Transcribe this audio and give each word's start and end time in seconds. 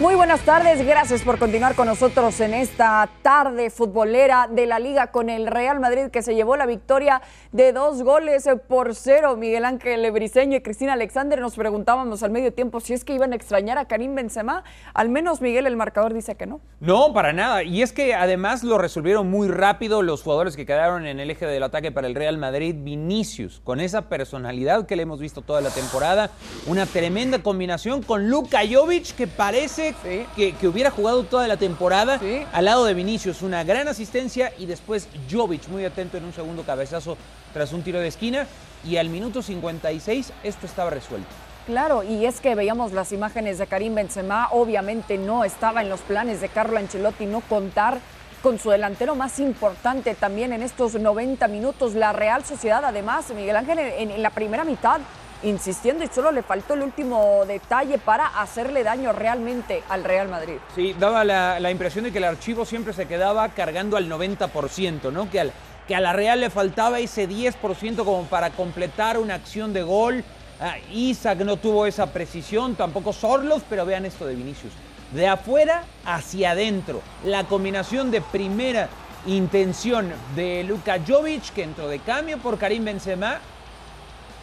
Muy 0.00 0.14
buenas 0.14 0.40
tardes, 0.46 0.82
gracias 0.86 1.20
por 1.20 1.38
continuar 1.38 1.74
con 1.74 1.86
nosotros 1.86 2.40
en 2.40 2.54
esta 2.54 3.06
tarde 3.20 3.68
futbolera 3.68 4.48
de 4.50 4.64
la 4.64 4.78
liga 4.78 5.08
con 5.08 5.28
el 5.28 5.46
Real 5.46 5.78
Madrid 5.78 6.06
que 6.10 6.22
se 6.22 6.34
llevó 6.34 6.56
la 6.56 6.64
victoria 6.64 7.20
de 7.52 7.74
dos 7.74 8.02
goles 8.02 8.48
por 8.66 8.94
cero. 8.94 9.36
Miguel 9.36 9.66
Ángel 9.66 10.10
Briseño 10.10 10.56
y 10.56 10.62
Cristina 10.62 10.94
Alexander 10.94 11.38
nos 11.38 11.54
preguntábamos 11.54 12.22
al 12.22 12.30
medio 12.30 12.50
tiempo 12.50 12.80
si 12.80 12.94
es 12.94 13.04
que 13.04 13.12
iban 13.12 13.34
a 13.34 13.36
extrañar 13.36 13.76
a 13.76 13.84
Karim 13.84 14.14
Benzema. 14.14 14.64
Al 14.94 15.10
menos 15.10 15.42
Miguel 15.42 15.66
el 15.66 15.76
marcador 15.76 16.14
dice 16.14 16.34
que 16.34 16.46
no. 16.46 16.62
No, 16.80 17.12
para 17.12 17.34
nada. 17.34 17.62
Y 17.62 17.82
es 17.82 17.92
que 17.92 18.14
además 18.14 18.64
lo 18.64 18.78
resolvieron 18.78 19.28
muy 19.28 19.48
rápido 19.48 20.00
los 20.00 20.22
jugadores 20.22 20.56
que 20.56 20.64
quedaron 20.64 21.06
en 21.06 21.20
el 21.20 21.30
eje 21.30 21.44
del 21.44 21.62
ataque 21.62 21.92
para 21.92 22.06
el 22.06 22.14
Real 22.14 22.38
Madrid. 22.38 22.74
Vinicius, 22.74 23.60
con 23.64 23.80
esa 23.80 24.08
personalidad 24.08 24.86
que 24.86 24.96
le 24.96 25.02
hemos 25.02 25.20
visto 25.20 25.42
toda 25.42 25.60
la 25.60 25.68
temporada, 25.68 26.30
una 26.66 26.86
tremenda 26.86 27.42
combinación 27.42 28.02
con 28.02 28.30
Luka 28.30 28.60
Jovic 28.66 29.14
que 29.14 29.26
parece 29.26 29.89
que, 30.36 30.68
hubiera 30.68 30.90
jugado 30.90 31.24
toda 31.24 31.48
la 31.48 31.56
temporada 31.56 32.20
al 32.52 32.64
lado 32.64 32.84
de 32.84 32.94
Vinicius. 32.94 33.42
Una 33.42 33.64
gran 33.64 33.88
asistencia 33.88 34.52
y 34.58 34.66
después 34.66 35.08
Jovic 35.30 35.68
muy 35.68 35.84
atento 35.84 36.16
en 36.16 36.24
un 36.24 36.32
segundo 36.32 36.62
cabezazo 36.62 37.16
tras 37.52 37.72
un 37.72 37.82
tiro 37.82 38.00
de 38.00 38.08
esquina. 38.08 38.46
Y 38.84 38.96
al 38.96 39.08
minuto 39.10 39.42
56 39.42 40.32
esto 40.42 40.66
estaba 40.66 40.90
resuelto. 40.90 41.28
Claro, 41.66 42.02
y 42.02 42.24
es 42.24 42.40
que 42.40 42.54
veíamos 42.54 42.92
las 42.92 43.12
imágenes 43.12 43.58
de 43.58 43.66
Karim 43.66 43.94
Benzema, 43.94 44.48
obviamente 44.50 45.18
no 45.18 45.44
estaba 45.44 45.82
en 45.82 45.90
los 45.90 46.00
planes 46.00 46.40
de 46.40 46.48
Carlo 46.48 46.78
Ancelotti 46.78 47.26
no 47.26 47.42
contar 47.42 47.98
con 48.42 48.58
su 48.58 48.70
delantero 48.70 49.14
más 49.14 49.38
importante 49.38 50.14
también 50.14 50.52
en 50.52 50.62
estos 50.62 50.94
90 50.94 51.46
minutos. 51.48 51.94
La 51.94 52.12
Real 52.12 52.44
Sociedad, 52.44 52.84
además, 52.84 53.30
Miguel 53.34 53.56
Ángel, 53.56 53.78
en 53.78 54.22
la 54.22 54.30
primera 54.30 54.64
mitad 54.64 55.00
insistiendo 55.42 56.04
y 56.04 56.08
solo 56.08 56.32
le 56.32 56.42
faltó 56.42 56.74
el 56.74 56.82
último 56.82 57.44
detalle 57.46 57.98
para 57.98 58.26
hacerle 58.26 58.82
daño 58.82 59.12
realmente 59.12 59.82
al 59.88 60.04
Real 60.04 60.28
Madrid. 60.28 60.56
Sí, 60.74 60.94
daba 60.98 61.24
la, 61.24 61.70
impresión 61.70 62.04
de 62.04 62.12
que 62.12 62.18
el 62.18 62.24
archivo 62.24 62.64
siempre 62.64 62.92
se 62.92 63.06
quedaba 63.06 63.48
cargando 63.50 63.96
al 63.96 64.10
90%, 64.10 65.12
¿no? 65.12 65.30
Que, 65.30 65.40
al, 65.40 65.52
que 65.86 65.94
a 65.94 66.00
la 66.00 66.12
Real 66.12 66.40
le 66.40 66.50
faltaba 66.50 66.98
ese 66.98 67.28
10% 67.28 68.04
como 68.04 68.24
para 68.24 68.50
completar 68.50 69.18
una 69.18 69.34
acción 69.34 69.72
de 69.72 69.82
gol. 69.82 70.24
Ah, 70.60 70.76
Isaac 70.92 71.38
no 71.38 71.56
tuvo 71.56 71.86
esa 71.86 72.12
precisión, 72.12 72.74
tampoco 72.74 73.12
Sorlos, 73.12 73.62
pero 73.68 73.86
vean 73.86 74.04
esto 74.04 74.26
de 74.26 74.34
Vinicius. 74.34 74.72
De 75.12 75.26
afuera 75.26 75.84
hacia 76.04 76.52
adentro, 76.52 77.00
la 77.24 77.44
combinación 77.44 78.10
de 78.10 78.20
primera 78.20 78.88
intención 79.26 80.12
de 80.36 80.64
Luka 80.64 80.98
Jovic, 81.06 81.52
que 81.52 81.62
entró 81.62 81.88
de 81.88 81.98
cambio 81.98 82.38
por 82.38 82.58
Karim 82.58 82.84
Benzema, 82.84 83.40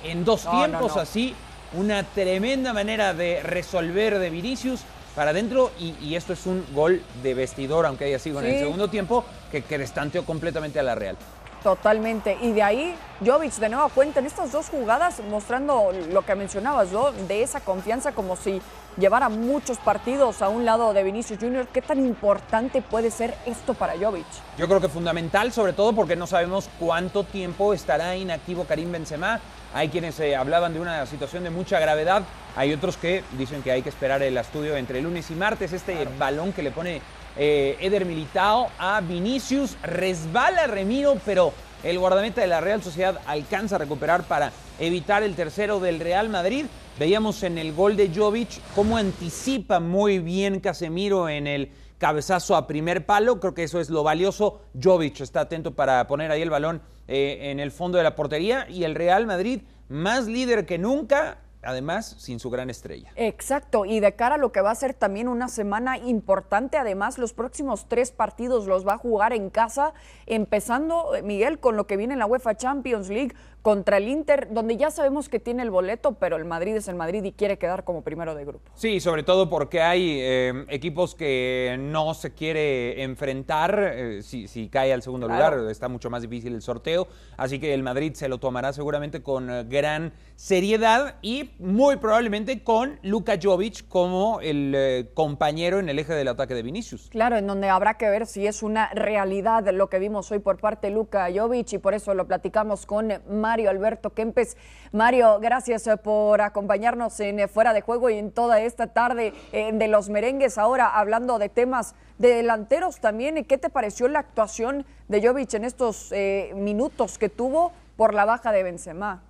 en 0.03 0.25
dos 0.25 0.49
tiempos 0.49 0.97
así, 0.97 1.33
una 1.73 2.03
tremenda 2.03 2.73
manera 2.73 3.13
de 3.13 3.41
resolver 3.43 4.19
de 4.19 4.29
Vinicius 4.29 4.81
para 5.15 5.31
adentro 5.31 5.71
y, 5.79 6.13
esto 6.15 6.33
es 6.33 6.45
un 6.45 6.63
gol 6.73 7.01
de 7.23 7.33
vestidor, 7.33 7.87
aunque 7.87 8.05
haya 8.05 8.19
sido 8.19 8.39
en 8.39 8.47
el 8.47 8.59
segundo 8.59 8.87
tiempo, 8.87 9.25
que, 9.51 9.77
destanteó 9.77 10.23
completamente 10.25 10.79
a 10.79 10.83
la 10.83 10.95
Real. 10.95 11.17
Totalmente. 11.63 12.37
Y 12.41 12.51
de 12.51 12.63
ahí, 12.63 12.95
Jovic 13.25 13.53
de 13.55 13.69
nuevo 13.69 13.89
cuenta 13.89 14.19
en 14.19 14.25
estas 14.25 14.51
dos 14.51 14.69
jugadas 14.69 15.21
mostrando 15.29 15.91
lo 16.11 16.23
que 16.23 16.35
mencionabas, 16.35 16.91
¿no? 16.91 17.11
De 17.11 17.41
esa 17.41 17.59
confianza 17.61 18.11
como 18.11 18.35
si 18.35 18.61
llevara 18.97 19.29
muchos 19.29 19.77
partidos 19.77 20.41
a 20.41 20.49
un 20.49 20.65
lado 20.65 20.93
de 20.93 21.03
Vinicius 21.03 21.39
Junior. 21.39 21.67
¿Qué 21.67 21.81
tan 21.81 21.99
importante 21.99 22.81
puede 22.81 23.11
ser 23.11 23.35
esto 23.45 23.73
para 23.73 23.93
Jovic? 23.97 24.25
Yo 24.57 24.67
creo 24.67 24.79
que 24.79 24.89
fundamental, 24.89 25.51
sobre 25.51 25.73
todo 25.73 25.93
porque 25.93 26.15
no 26.15 26.27
sabemos 26.27 26.69
cuánto 26.79 27.23
tiempo 27.23 27.73
estará 27.73 28.15
inactivo 28.15 28.65
Karim 28.65 28.91
Benzema. 28.91 29.39
Hay 29.73 29.89
quienes 29.89 30.19
eh, 30.19 30.35
hablaban 30.35 30.73
de 30.73 30.79
una 30.79 31.05
situación 31.05 31.43
de 31.43 31.49
mucha 31.49 31.79
gravedad, 31.79 32.23
hay 32.55 32.73
otros 32.73 32.97
que 32.97 33.23
dicen 33.37 33.61
que 33.61 33.71
hay 33.71 33.83
que 33.83 33.89
esperar 33.89 34.23
el 34.23 34.35
estudio 34.35 34.77
entre 34.77 34.99
lunes 35.01 35.29
y 35.29 35.35
martes. 35.35 35.73
Este 35.73 36.07
balón 36.17 36.53
que 36.53 36.63
le 36.63 36.71
pone 36.71 37.01
eh, 37.37 37.77
Eder 37.79 38.05
Militao 38.05 38.69
a 38.79 39.01
Vinicius, 39.01 39.77
resbala 39.83 40.67
Remiro, 40.67 41.17
pero 41.25 41.53
el 41.83 41.99
guardameta 41.99 42.41
de 42.41 42.47
la 42.47 42.61
Real 42.61 42.81
Sociedad 42.81 43.19
alcanza 43.25 43.75
a 43.75 43.79
recuperar 43.79 44.23
para 44.23 44.51
evitar 44.79 45.23
el 45.23 45.35
tercero 45.35 45.79
del 45.79 45.99
Real 45.99 46.29
Madrid. 46.29 46.65
Veíamos 46.99 47.43
en 47.43 47.57
el 47.57 47.73
gol 47.73 47.95
de 47.95 48.11
Jovic 48.13 48.59
cómo 48.73 48.97
anticipa 48.97 49.79
muy 49.79 50.19
bien 50.19 50.59
Casemiro 50.59 51.29
en 51.29 51.45
el 51.45 51.71
cabezazo 51.99 52.55
a 52.55 52.67
primer 52.67 53.05
palo. 53.05 53.39
Creo 53.39 53.53
que 53.53 53.63
eso 53.63 53.79
es 53.79 53.89
lo 53.89 54.03
valioso. 54.03 54.61
Jovic 54.81 55.21
está 55.21 55.41
atento 55.41 55.75
para 55.75 56.07
poner 56.07 56.31
ahí 56.31 56.41
el 56.41 56.49
balón 56.49 56.81
eh, 57.07 57.51
en 57.51 57.59
el 57.59 57.71
fondo 57.71 57.97
de 57.97 58.03
la 58.03 58.15
portería 58.15 58.67
y 58.69 58.83
el 58.83 58.95
Real 58.95 59.27
Madrid 59.27 59.61
más 59.89 60.27
líder 60.27 60.65
que 60.65 60.77
nunca 60.77 61.37
además 61.67 62.15
sin 62.17 62.39
su 62.39 62.49
gran 62.49 62.69
estrella. 62.69 63.11
Exacto, 63.17 63.83
y 63.83 63.99
de 63.99 64.15
cara 64.15 64.35
a 64.35 64.37
lo 64.37 64.53
que 64.53 64.61
va 64.61 64.71
a 64.71 64.75
ser 64.75 64.93
también 64.93 65.27
una 65.27 65.49
semana 65.49 65.97
importante, 65.97 66.77
además 66.77 67.17
los 67.17 67.33
próximos 67.33 67.87
tres 67.89 68.11
partidos 68.11 68.67
los 68.67 68.87
va 68.87 68.93
a 68.93 68.97
jugar 68.97 69.33
en 69.33 69.49
casa, 69.49 69.93
empezando, 70.27 71.11
Miguel, 71.23 71.59
con 71.59 71.75
lo 71.75 71.85
que 71.85 71.97
viene 71.97 72.13
en 72.13 72.19
la 72.19 72.25
UEFA 72.25 72.55
Champions 72.55 73.09
League, 73.09 73.35
contra 73.67 73.97
el 73.97 74.07
Inter, 74.07 74.47
donde 74.49 74.77
ya 74.77 74.91
sabemos 74.91 75.27
que 75.27 75.41
tiene 75.41 75.61
el 75.61 75.69
boleto, 75.71 76.13
pero 76.13 76.37
el 76.37 76.45
Madrid 76.45 76.73
es 76.77 76.87
el 76.87 76.95
Madrid 76.95 77.21
y 77.25 77.33
quiere 77.33 77.57
quedar 77.57 77.83
como 77.83 78.01
primero 78.01 78.33
de 78.33 78.45
grupo. 78.45 78.71
Sí, 78.75 79.01
sobre 79.01 79.23
todo 79.23 79.49
porque 79.49 79.81
hay 79.81 80.19
eh, 80.21 80.65
equipos 80.69 81.15
que 81.15 81.75
no 81.77 82.13
se 82.13 82.33
quiere 82.33 83.03
enfrentar 83.03 83.77
eh, 83.77 84.21
si, 84.21 84.69
cae 84.69 84.93
al 84.93 85.01
segundo 85.01 85.27
lugar, 85.27 85.59
está 85.69 85.89
mucho 85.89 86.09
más 86.09 86.21
difícil 86.21 86.55
el 86.55 86.61
sorteo, 86.61 87.09
así 87.35 87.59
que 87.59 87.73
el 87.73 87.83
Madrid 87.83 88.13
se 88.13 88.29
lo 88.29 88.37
tomará 88.37 88.71
seguramente 88.71 89.21
con 89.21 89.49
eh, 89.49 89.65
gran 89.67 90.13
seriedad 90.37 91.15
y 91.21 91.51
muy 91.59 91.97
probablemente 91.97 92.63
con 92.63 92.99
Luka 93.01 93.37
Jovic 93.41 93.89
como 93.89 94.39
el 94.39 95.09
compañero 95.13 95.79
en 95.79 95.89
el 95.89 95.99
eje 95.99 96.13
del 96.13 96.29
ataque 96.29 96.53
de 96.53 96.63
Vinicius. 96.63 97.09
Claro, 97.09 97.35
en 97.35 97.47
donde 97.47 97.67
habrá 97.67 97.95
que 97.95 98.07
ver 98.09 98.27
si 98.27 98.47
es 98.47 98.63
una 98.63 98.89
realidad 98.91 99.67
lo 99.73 99.89
que 99.89 99.99
vimos 99.99 100.31
hoy 100.31 100.39
por 100.39 100.57
parte 100.57 100.87
de 100.87 100.93
Luka 100.93 101.27
Jovic 101.35 101.73
y 101.73 101.77
por 101.79 101.95
eso 101.95 102.13
lo 102.13 102.27
platicamos 102.27 102.85
con 102.85 103.11
Mario 103.27 103.56
Mario 103.57 103.71
Alberto 103.71 104.11
Kempes. 104.11 104.55
Mario, 104.91 105.39
gracias 105.39 105.87
eh, 105.87 105.97
por 105.97 106.41
acompañarnos 106.41 107.19
en 107.21 107.39
eh, 107.39 107.47
Fuera 107.47 107.73
de 107.73 107.81
Juego 107.81 108.11
y 108.11 108.19
en 108.19 108.29
toda 108.29 108.61
esta 108.61 108.85
tarde 108.85 109.33
eh, 109.51 109.71
de 109.73 109.87
los 109.87 110.09
merengues. 110.09 110.59
Ahora 110.59 110.95
hablando 110.95 111.39
de 111.39 111.49
temas 111.49 111.95
de 112.19 112.35
delanteros 112.35 112.99
también, 112.99 113.43
¿qué 113.45 113.57
te 113.57 113.71
pareció 113.71 114.07
la 114.09 114.19
actuación 114.19 114.85
de 115.07 115.27
Jovic 115.27 115.55
en 115.55 115.65
estos 115.65 116.13
minutos 116.53 117.17
que 117.17 117.29
tuvo 117.29 117.71
por 117.95 118.13
la 118.13 118.25
baja 118.25 118.51
de 118.51 118.61
Benzema? 118.61 119.23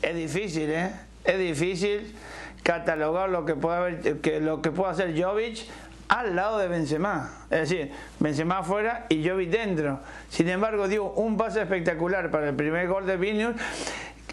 Es 0.00 0.14
difícil, 0.14 0.70
¿eh? 0.70 0.92
Es 1.24 1.38
difícil 1.40 2.14
catalogar 2.62 3.30
lo 3.30 3.44
que 3.44 3.56
puede, 3.56 3.76
haber, 3.76 4.20
que, 4.20 4.38
lo 4.38 4.62
que 4.62 4.70
puede 4.70 4.92
hacer 4.92 5.20
Jovic 5.20 5.66
al 6.08 6.34
lado 6.34 6.58
de 6.58 6.68
Benzema. 6.68 7.30
Es 7.50 7.68
decir, 7.68 7.92
Benzema 8.18 8.58
afuera 8.58 9.06
y 9.08 9.26
Jovic 9.26 9.50
dentro. 9.50 10.00
Sin 10.28 10.48
embargo, 10.48 10.88
dio 10.88 11.04
un 11.12 11.36
pase 11.36 11.62
espectacular 11.62 12.30
para 12.30 12.48
el 12.48 12.54
primer 12.54 12.88
gol 12.88 13.06
de 13.06 13.16
Vinicius. 13.16 13.54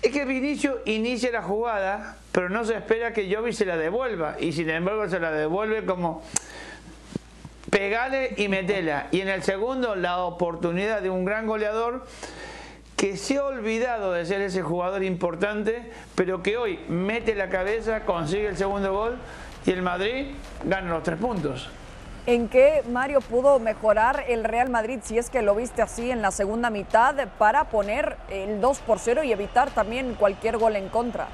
Es 0.01 0.11
que 0.11 0.25
Vinicius 0.25 0.75
inicia 0.85 1.31
la 1.31 1.41
jugada, 1.41 2.17
pero 2.31 2.49
no 2.49 2.63
se 2.63 2.75
espera 2.75 3.11
que 3.11 3.33
Jovic 3.33 3.53
se 3.53 3.65
la 3.65 3.77
devuelva. 3.77 4.35
Y 4.39 4.51
sin 4.53 4.69
embargo 4.69 5.09
se 5.09 5.19
la 5.19 5.31
devuelve 5.31 5.85
como 5.85 6.23
pegale 7.69 8.33
y 8.37 8.47
metela. 8.47 9.07
Y 9.11 9.21
en 9.21 9.29
el 9.29 9.43
segundo, 9.43 9.95
la 9.95 10.19
oportunidad 10.19 11.01
de 11.01 11.09
un 11.09 11.25
gran 11.25 11.45
goleador 11.45 12.05
que 12.95 13.17
se 13.17 13.37
ha 13.37 13.43
olvidado 13.43 14.13
de 14.13 14.25
ser 14.25 14.39
ese 14.39 14.61
jugador 14.61 15.03
importante, 15.03 15.91
pero 16.15 16.41
que 16.41 16.55
hoy 16.55 16.79
mete 16.87 17.35
la 17.35 17.49
cabeza, 17.49 18.05
consigue 18.05 18.47
el 18.47 18.55
segundo 18.55 18.93
gol 18.93 19.17
y 19.65 19.71
el 19.71 19.81
Madrid 19.81 20.27
gana 20.63 20.89
los 20.89 21.03
tres 21.03 21.17
puntos. 21.17 21.69
¿En 22.27 22.49
qué 22.49 22.81
Mario 22.89 23.21
pudo 23.21 23.59
mejorar 23.59 24.25
el 24.27 24.43
Real 24.43 24.69
Madrid, 24.69 24.99
si 25.03 25.19
es 25.19 25.29
que 25.29 25.43
lo 25.43 25.53
viste 25.53 25.83
así 25.83 26.09
en 26.09 26.23
la 26.23 26.31
segunda 26.31 26.71
mitad, 26.71 27.15
para 27.37 27.65
poner 27.65 28.17
el 28.29 28.61
2 28.61 28.79
por 28.79 28.97
0 28.97 29.23
y 29.23 29.31
evitar 29.31 29.69
también 29.69 30.15
cualquier 30.15 30.57
gol 30.57 30.75
en 30.75 30.89
contra? 30.89 31.27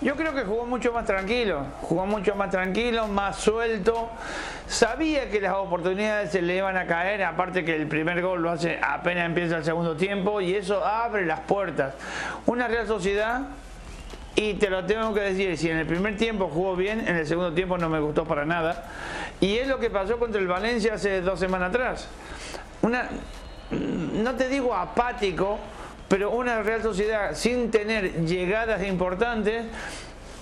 Yo 0.00 0.16
creo 0.16 0.34
que 0.34 0.42
jugó 0.42 0.66
mucho 0.66 0.92
más 0.92 1.04
tranquilo, 1.04 1.64
jugó 1.82 2.06
mucho 2.06 2.34
más 2.34 2.50
tranquilo, 2.50 3.06
más 3.06 3.36
suelto. 3.36 4.10
Sabía 4.66 5.30
que 5.30 5.40
las 5.40 5.54
oportunidades 5.54 6.32
se 6.32 6.42
le 6.42 6.56
iban 6.56 6.76
a 6.76 6.86
caer, 6.86 7.22
aparte 7.22 7.64
que 7.64 7.76
el 7.76 7.86
primer 7.86 8.20
gol 8.20 8.42
lo 8.42 8.50
hace 8.50 8.80
apenas 8.82 9.26
empieza 9.26 9.58
el 9.58 9.64
segundo 9.64 9.96
tiempo 9.96 10.40
y 10.40 10.54
eso 10.54 10.84
abre 10.84 11.24
las 11.24 11.40
puertas. 11.40 11.94
Una 12.46 12.66
Real 12.66 12.86
Sociedad 12.88 13.42
y 14.34 14.54
te 14.54 14.70
lo 14.70 14.84
tengo 14.84 15.12
que 15.12 15.20
decir, 15.20 15.56
si 15.58 15.68
en 15.68 15.78
el 15.78 15.86
primer 15.86 16.16
tiempo 16.16 16.48
jugó 16.48 16.74
bien, 16.74 17.06
en 17.06 17.16
el 17.16 17.26
segundo 17.26 17.52
tiempo 17.52 17.76
no 17.76 17.88
me 17.88 18.00
gustó 18.00 18.24
para 18.24 18.46
nada. 18.46 18.84
Y 19.40 19.56
es 19.56 19.68
lo 19.68 19.78
que 19.78 19.90
pasó 19.90 20.18
contra 20.18 20.40
el 20.40 20.46
Valencia 20.46 20.94
hace 20.94 21.20
dos 21.20 21.38
semanas 21.38 21.68
atrás. 21.68 22.08
Una, 22.80 23.08
no 23.70 24.34
te 24.34 24.48
digo 24.48 24.74
apático, 24.74 25.58
pero 26.08 26.30
una 26.30 26.62
Real 26.62 26.82
Sociedad 26.82 27.34
sin 27.34 27.70
tener 27.70 28.24
llegadas 28.24 28.82
importantes. 28.86 29.66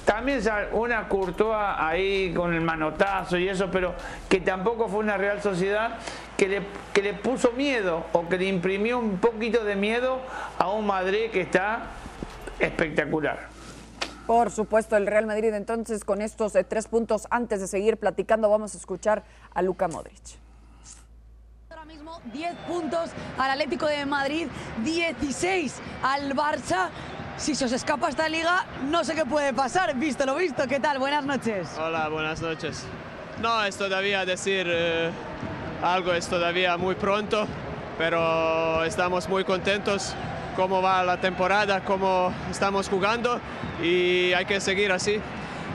También 0.05 0.41
una 0.73 1.09
Courtois 1.09 1.57
ahí 1.77 2.33
con 2.35 2.55
el 2.55 2.61
manotazo 2.61 3.39
y 3.39 3.49
eso, 3.49 3.71
pero 3.71 3.95
que 4.29 4.41
tampoco 4.41 4.89
fue 4.89 5.01
una 5.01 5.17
Real 5.17 5.43
Sociedad 5.43 5.99
que 6.37 6.49
le, 6.49 6.63
que 6.93 7.03
le 7.03 7.15
puso 7.15 7.53
miedo 7.53 8.05
o 8.13 8.29
que 8.29 8.39
le 8.39 8.47
imprimió 8.47 8.99
un 8.99 9.19
poquito 9.19 9.65
de 9.65 9.77
miedo 9.77 10.21
a 10.59 10.71
un 10.71 10.87
Madrid 10.87 11.31
que 11.31 11.43
está 11.43 11.83
espectacular. 12.59 13.60
Por 14.31 14.53
supuesto, 14.53 14.97
el 14.97 15.09
Real 15.09 15.27
Madrid 15.27 15.53
entonces 15.55 16.05
con 16.05 16.23
estos 16.23 16.55
eh, 16.55 16.63
tres 16.63 16.87
puntos 16.87 17.27
antes 17.31 17.59
de 17.59 17.67
seguir 17.67 17.97
platicando 17.97 18.49
vamos 18.49 18.77
a 18.77 18.79
escuchar 18.79 19.25
a 19.53 19.61
Luka 19.61 19.89
Modric. 19.89 20.23
Ahora 21.69 21.85
mismo 21.85 22.21
10 22.33 22.55
puntos 22.69 23.11
al 23.37 23.51
Atlético 23.51 23.87
de 23.87 24.07
Madrid, 24.07 24.47
16 24.85 25.81
al 26.05 26.37
Barça. 26.37 26.91
Si 27.39 27.57
se 27.57 27.65
os 27.65 27.73
escapa 27.73 28.09
esta 28.09 28.29
liga, 28.29 28.67
no 28.89 29.03
sé 29.03 29.17
qué 29.17 29.27
puede 29.27 29.53
pasar. 29.53 29.97
Visto 29.97 30.25
lo 30.25 30.37
visto, 30.37 30.69
¿qué 30.69 30.79
tal? 30.79 31.01
Buenas 31.01 31.25
noches. 31.25 31.69
Hola, 31.77 32.09
buenas 32.09 32.41
noches. 32.41 32.85
No, 33.43 33.65
es 33.65 33.77
todavía 33.77 34.25
decir 34.25 34.65
eh, 34.71 35.11
algo, 35.83 36.13
es 36.13 36.29
todavía 36.29 36.77
muy 36.77 36.95
pronto, 36.95 37.49
pero 37.99 38.85
estamos 38.85 39.29
muy 39.29 39.43
contentos 39.43 40.15
cómo 40.57 40.83
va 40.83 41.03
la 41.05 41.21
temporada, 41.21 41.83
cómo 41.85 42.33
estamos 42.51 42.89
jugando 42.89 43.41
y 43.83 44.33
hay 44.33 44.45
que 44.45 44.61
seguir 44.61 44.93
así. 44.93 45.21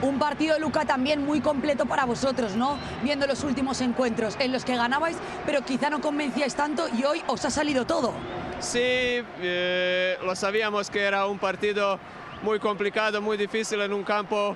Un 0.02 0.18
partido, 0.18 0.58
Luca, 0.58 0.84
también 0.84 1.24
muy 1.24 1.40
completo 1.40 1.86
para 1.86 2.04
vosotros, 2.04 2.54
¿no? 2.54 2.76
Viendo 3.02 3.26
los 3.26 3.42
últimos 3.44 3.80
encuentros 3.80 4.36
en 4.38 4.52
los 4.52 4.64
que 4.64 4.76
ganabais, 4.76 5.16
pero 5.46 5.62
quizá 5.62 5.88
no 5.88 6.00
convencíais 6.00 6.54
tanto 6.54 6.86
y 6.96 7.04
hoy 7.04 7.22
os 7.26 7.44
ha 7.46 7.50
salido 7.50 7.86
todo. 7.86 8.12
Sí, 8.60 8.78
eh, 8.80 10.18
lo 10.22 10.36
sabíamos 10.36 10.90
que 10.90 11.02
era 11.02 11.26
un 11.26 11.38
partido 11.38 11.98
muy 12.42 12.58
complicado, 12.58 13.22
muy 13.22 13.38
difícil 13.38 13.80
en 13.80 13.92
un 13.94 14.04
campo 14.04 14.54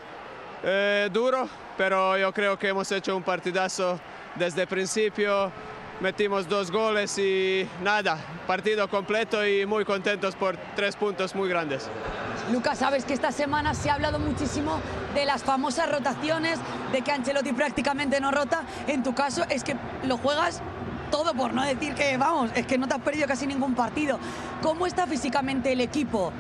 eh, 0.62 1.08
duro, 1.10 1.48
pero 1.78 2.18
yo 2.18 2.32
creo 2.32 2.58
que 2.58 2.68
hemos 2.68 2.92
hecho 2.92 3.16
un 3.16 3.22
partidazo 3.22 3.98
desde 4.34 4.62
el 4.62 4.68
principio 4.68 5.50
metimos 6.00 6.48
dos 6.48 6.70
goles 6.70 7.16
y 7.18 7.68
nada, 7.82 8.18
partido 8.46 8.88
completo 8.88 9.46
y 9.46 9.66
muy 9.66 9.84
contentos 9.84 10.34
por 10.34 10.56
tres 10.74 10.96
puntos 10.96 11.34
muy 11.34 11.48
grandes. 11.48 11.88
Lucas, 12.50 12.78
sabes 12.78 13.04
que 13.04 13.12
esta 13.12 13.32
semana 13.32 13.74
se 13.74 13.90
ha 13.90 13.94
hablado 13.94 14.18
muchísimo 14.18 14.80
de 15.14 15.24
las 15.24 15.44
famosas 15.44 15.90
rotaciones, 15.90 16.58
de 16.90 17.02
que 17.02 17.12
Ancelotti 17.12 17.52
prácticamente 17.52 18.20
no 18.20 18.30
rota. 18.30 18.62
En 18.86 19.02
tu 19.02 19.14
caso 19.14 19.44
es 19.48 19.62
que 19.62 19.76
lo 20.04 20.16
juegas 20.16 20.62
todo 21.10 21.34
por 21.34 21.52
no 21.52 21.64
decir 21.64 21.94
que, 21.94 22.16
vamos, 22.16 22.50
es 22.54 22.66
que 22.66 22.78
no 22.78 22.88
te 22.88 22.94
has 22.94 23.00
perdido 23.00 23.26
casi 23.28 23.46
ningún 23.46 23.74
partido. 23.74 24.18
¿Cómo 24.62 24.86
está 24.86 25.06
físicamente 25.06 25.72
el 25.72 25.80
equipo? 25.80 26.32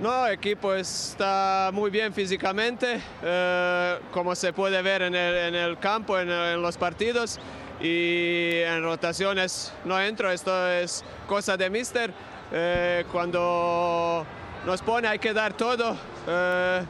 No, 0.00 0.26
el 0.26 0.34
equipo 0.34 0.74
está 0.74 1.70
muy 1.72 1.90
bien 1.90 2.12
físicamente, 2.12 3.00
eh, 3.22 3.98
como 4.12 4.34
se 4.34 4.52
puede 4.52 4.82
ver 4.82 5.02
en 5.02 5.14
el, 5.14 5.78
campo, 5.78 6.18
en, 6.18 6.30
en 6.30 6.60
los 6.60 6.76
partidos 6.76 7.40
y 7.80 8.60
en 8.62 8.82
rotaciones 8.82 9.72
no 9.84 10.00
entro, 10.00 10.30
esto 10.30 10.68
es 10.70 11.04
cosa 11.26 11.56
de 11.56 11.70
mister. 11.70 12.12
Eh, 12.52 13.04
cuando 13.10 14.24
nos 14.64 14.82
pone 14.82 15.08
hay 15.08 15.18
que 15.18 15.32
dar 15.32 15.52
todo, 15.52 15.96
eh, 16.28 16.82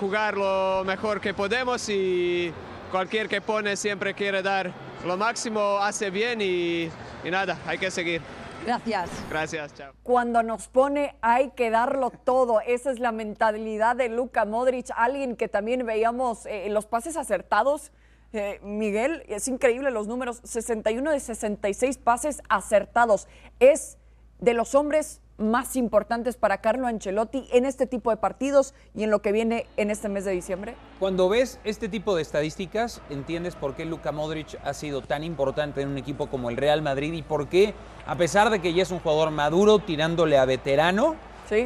jugar 0.00 0.36
lo 0.36 0.82
mejor 0.84 1.20
que 1.20 1.34
podemos 1.34 1.88
y 1.88 2.52
cualquier 2.90 3.28
que 3.28 3.40
pone 3.40 3.76
siempre 3.76 4.14
quiere 4.14 4.42
dar 4.42 4.70
lo 5.04 5.16
máximo, 5.16 5.78
hace 5.78 6.10
bien 6.10 6.40
y, 6.40 6.90
y 7.24 7.30
nada, 7.30 7.58
hay 7.66 7.78
que 7.78 7.90
seguir. 7.90 8.20
Gracias. 8.64 9.10
Gracias, 9.30 9.74
chao. 9.74 9.92
Cuando 10.02 10.42
nos 10.42 10.66
pone 10.68 11.14
hay 11.20 11.50
que 11.50 11.70
darlo 11.70 12.10
todo. 12.10 12.60
Esa 12.60 12.90
es 12.90 12.98
la 12.98 13.12
mentalidad 13.12 13.94
de 13.94 14.08
Luka 14.08 14.44
Modric, 14.44 14.88
alguien 14.96 15.36
que 15.36 15.46
también 15.48 15.86
veíamos 15.86 16.46
eh, 16.46 16.68
los 16.70 16.86
pases 16.86 17.16
acertados 17.16 17.92
eh, 18.32 18.60
Miguel, 18.62 19.22
es 19.28 19.48
increíble 19.48 19.90
los 19.90 20.06
números, 20.06 20.40
61 20.44 21.10
de 21.10 21.20
66 21.20 21.98
pases 21.98 22.42
acertados. 22.48 23.28
Es 23.60 23.98
de 24.40 24.54
los 24.54 24.74
hombres 24.74 25.20
más 25.38 25.76
importantes 25.76 26.36
para 26.36 26.60
Carlo 26.60 26.86
Ancelotti 26.86 27.46
en 27.52 27.66
este 27.66 27.86
tipo 27.86 28.10
de 28.10 28.16
partidos 28.16 28.74
y 28.94 29.04
en 29.04 29.10
lo 29.10 29.20
que 29.20 29.32
viene 29.32 29.66
en 29.76 29.90
este 29.90 30.08
mes 30.08 30.24
de 30.24 30.32
diciembre? 30.32 30.74
Cuando 30.98 31.28
ves 31.28 31.60
este 31.64 31.88
tipo 31.88 32.16
de 32.16 32.22
estadísticas, 32.22 33.02
entiendes 33.10 33.54
por 33.54 33.74
qué 33.74 33.84
Luka 33.84 34.12
Modric 34.12 34.58
ha 34.64 34.72
sido 34.72 35.02
tan 35.02 35.24
importante 35.24 35.82
en 35.82 35.88
un 35.88 35.98
equipo 35.98 36.28
como 36.28 36.50
el 36.50 36.56
Real 36.56 36.82
Madrid 36.82 37.12
y 37.12 37.22
por 37.22 37.48
qué, 37.48 37.74
a 38.06 38.16
pesar 38.16 38.50
de 38.50 38.60
que 38.60 38.72
ya 38.72 38.82
es 38.82 38.90
un 38.90 39.00
jugador 39.00 39.30
maduro 39.30 39.78
tirándole 39.78 40.38
a 40.38 40.44
veterano, 40.44 41.16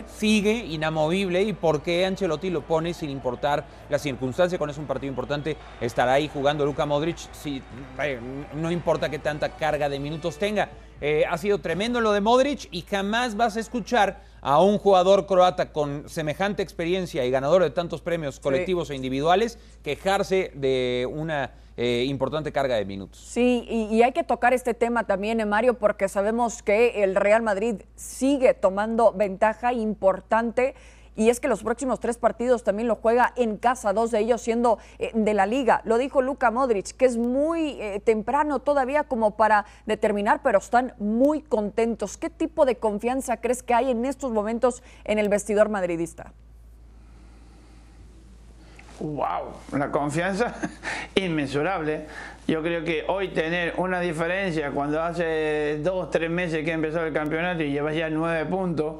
sigue 0.06 0.52
inamovible 0.52 1.42
y 1.42 1.52
por 1.52 1.82
qué 1.82 2.04
Ancelotti 2.04 2.50
lo 2.50 2.62
pone 2.62 2.94
sin 2.94 3.10
importar 3.10 3.64
la 3.88 3.98
circunstancia, 3.98 4.58
con 4.58 4.70
es 4.70 4.78
un 4.78 4.86
partido 4.86 5.10
importante, 5.10 5.56
estará 5.80 6.14
ahí 6.14 6.28
jugando 6.28 6.64
Luka 6.64 6.86
Modric, 6.86 7.18
si, 7.32 7.62
no 8.54 8.70
importa 8.70 9.08
qué 9.08 9.18
tanta 9.18 9.56
carga 9.56 9.88
de 9.88 9.98
minutos 9.98 10.38
tenga. 10.38 10.70
Eh, 11.00 11.24
ha 11.28 11.38
sido 11.38 11.60
tremendo 11.60 12.00
lo 12.02 12.12
de 12.12 12.20
Modric 12.20 12.68
y 12.70 12.82
jamás 12.82 13.34
vas 13.34 13.56
a 13.56 13.60
escuchar 13.60 14.22
a 14.42 14.62
un 14.62 14.78
jugador 14.78 15.26
croata 15.26 15.72
con 15.72 16.08
semejante 16.08 16.62
experiencia 16.62 17.24
y 17.24 17.30
ganador 17.30 17.62
de 17.62 17.70
tantos 17.70 18.02
premios 18.02 18.38
colectivos 18.38 18.90
e 18.90 18.96
individuales 18.96 19.58
quejarse 19.82 20.52
de 20.54 21.08
una 21.10 21.52
eh, 21.82 22.04
importante 22.04 22.52
carga 22.52 22.74
de 22.74 22.84
minutos. 22.84 23.18
Sí, 23.18 23.64
y, 23.66 24.02
hay 24.02 24.12
que 24.12 24.22
tocar 24.22 24.52
este 24.52 24.74
tema 24.74 25.04
también, 25.04 25.40
eh, 25.40 25.46
Mario, 25.46 25.78
porque 25.78 26.10
sabemos 26.10 26.62
que 26.62 27.02
el 27.02 27.16
Real 27.16 27.40
Madrid 27.40 27.76
sigue 27.94 28.52
tomando 28.52 29.14
ventaja 29.14 29.72
importante. 29.72 30.74
Y 31.16 31.30
es 31.30 31.40
que 31.40 31.48
los 31.48 31.62
próximos 31.62 31.98
tres 31.98 32.18
partidos 32.18 32.64
también 32.64 32.86
lo 32.86 32.96
juega 32.96 33.32
en 33.34 33.56
casa, 33.56 33.94
dos 33.94 34.10
de 34.10 34.18
ellos 34.18 34.42
siendo 34.42 34.78
eh, 34.98 35.10
de 35.14 35.32
la 35.32 35.46
liga. 35.46 35.80
Lo 35.84 35.96
dijo 35.96 36.20
Luka 36.20 36.50
Modric, 36.50 36.94
que 36.98 37.06
es 37.06 37.16
muy 37.16 37.78
temprano 38.04 38.58
todavía 38.58 39.04
como 39.04 39.38
para 39.38 39.64
determinar, 39.86 40.42
pero 40.42 40.58
están 40.58 40.92
muy 40.98 41.40
contentos. 41.40 42.18
¿Qué 42.18 42.28
tipo 42.28 42.66
de 42.66 42.76
confianza 42.76 43.38
crees 43.38 43.62
que 43.62 43.72
hay 43.72 43.90
en 43.90 44.04
estos 44.04 44.32
momentos 44.32 44.82
en 45.04 45.18
el 45.18 45.30
vestidor 45.30 45.70
madridista? 45.70 46.34
Wow, 49.00 49.52
una 49.72 49.90
confianza 49.90 50.54
inmensurable. 51.14 52.06
Yo 52.46 52.62
creo 52.62 52.84
que 52.84 53.04
hoy 53.06 53.28
tener 53.28 53.74
una 53.76 54.00
diferencia 54.00 54.70
cuando 54.72 55.00
hace 55.00 55.78
dos, 55.82 56.10
tres 56.10 56.30
meses 56.30 56.64
que 56.64 56.72
empezó 56.72 57.04
el 57.04 57.12
campeonato 57.12 57.62
y 57.62 57.70
llevas 57.70 57.94
ya 57.94 58.10
nueve 58.10 58.44
puntos 58.46 58.96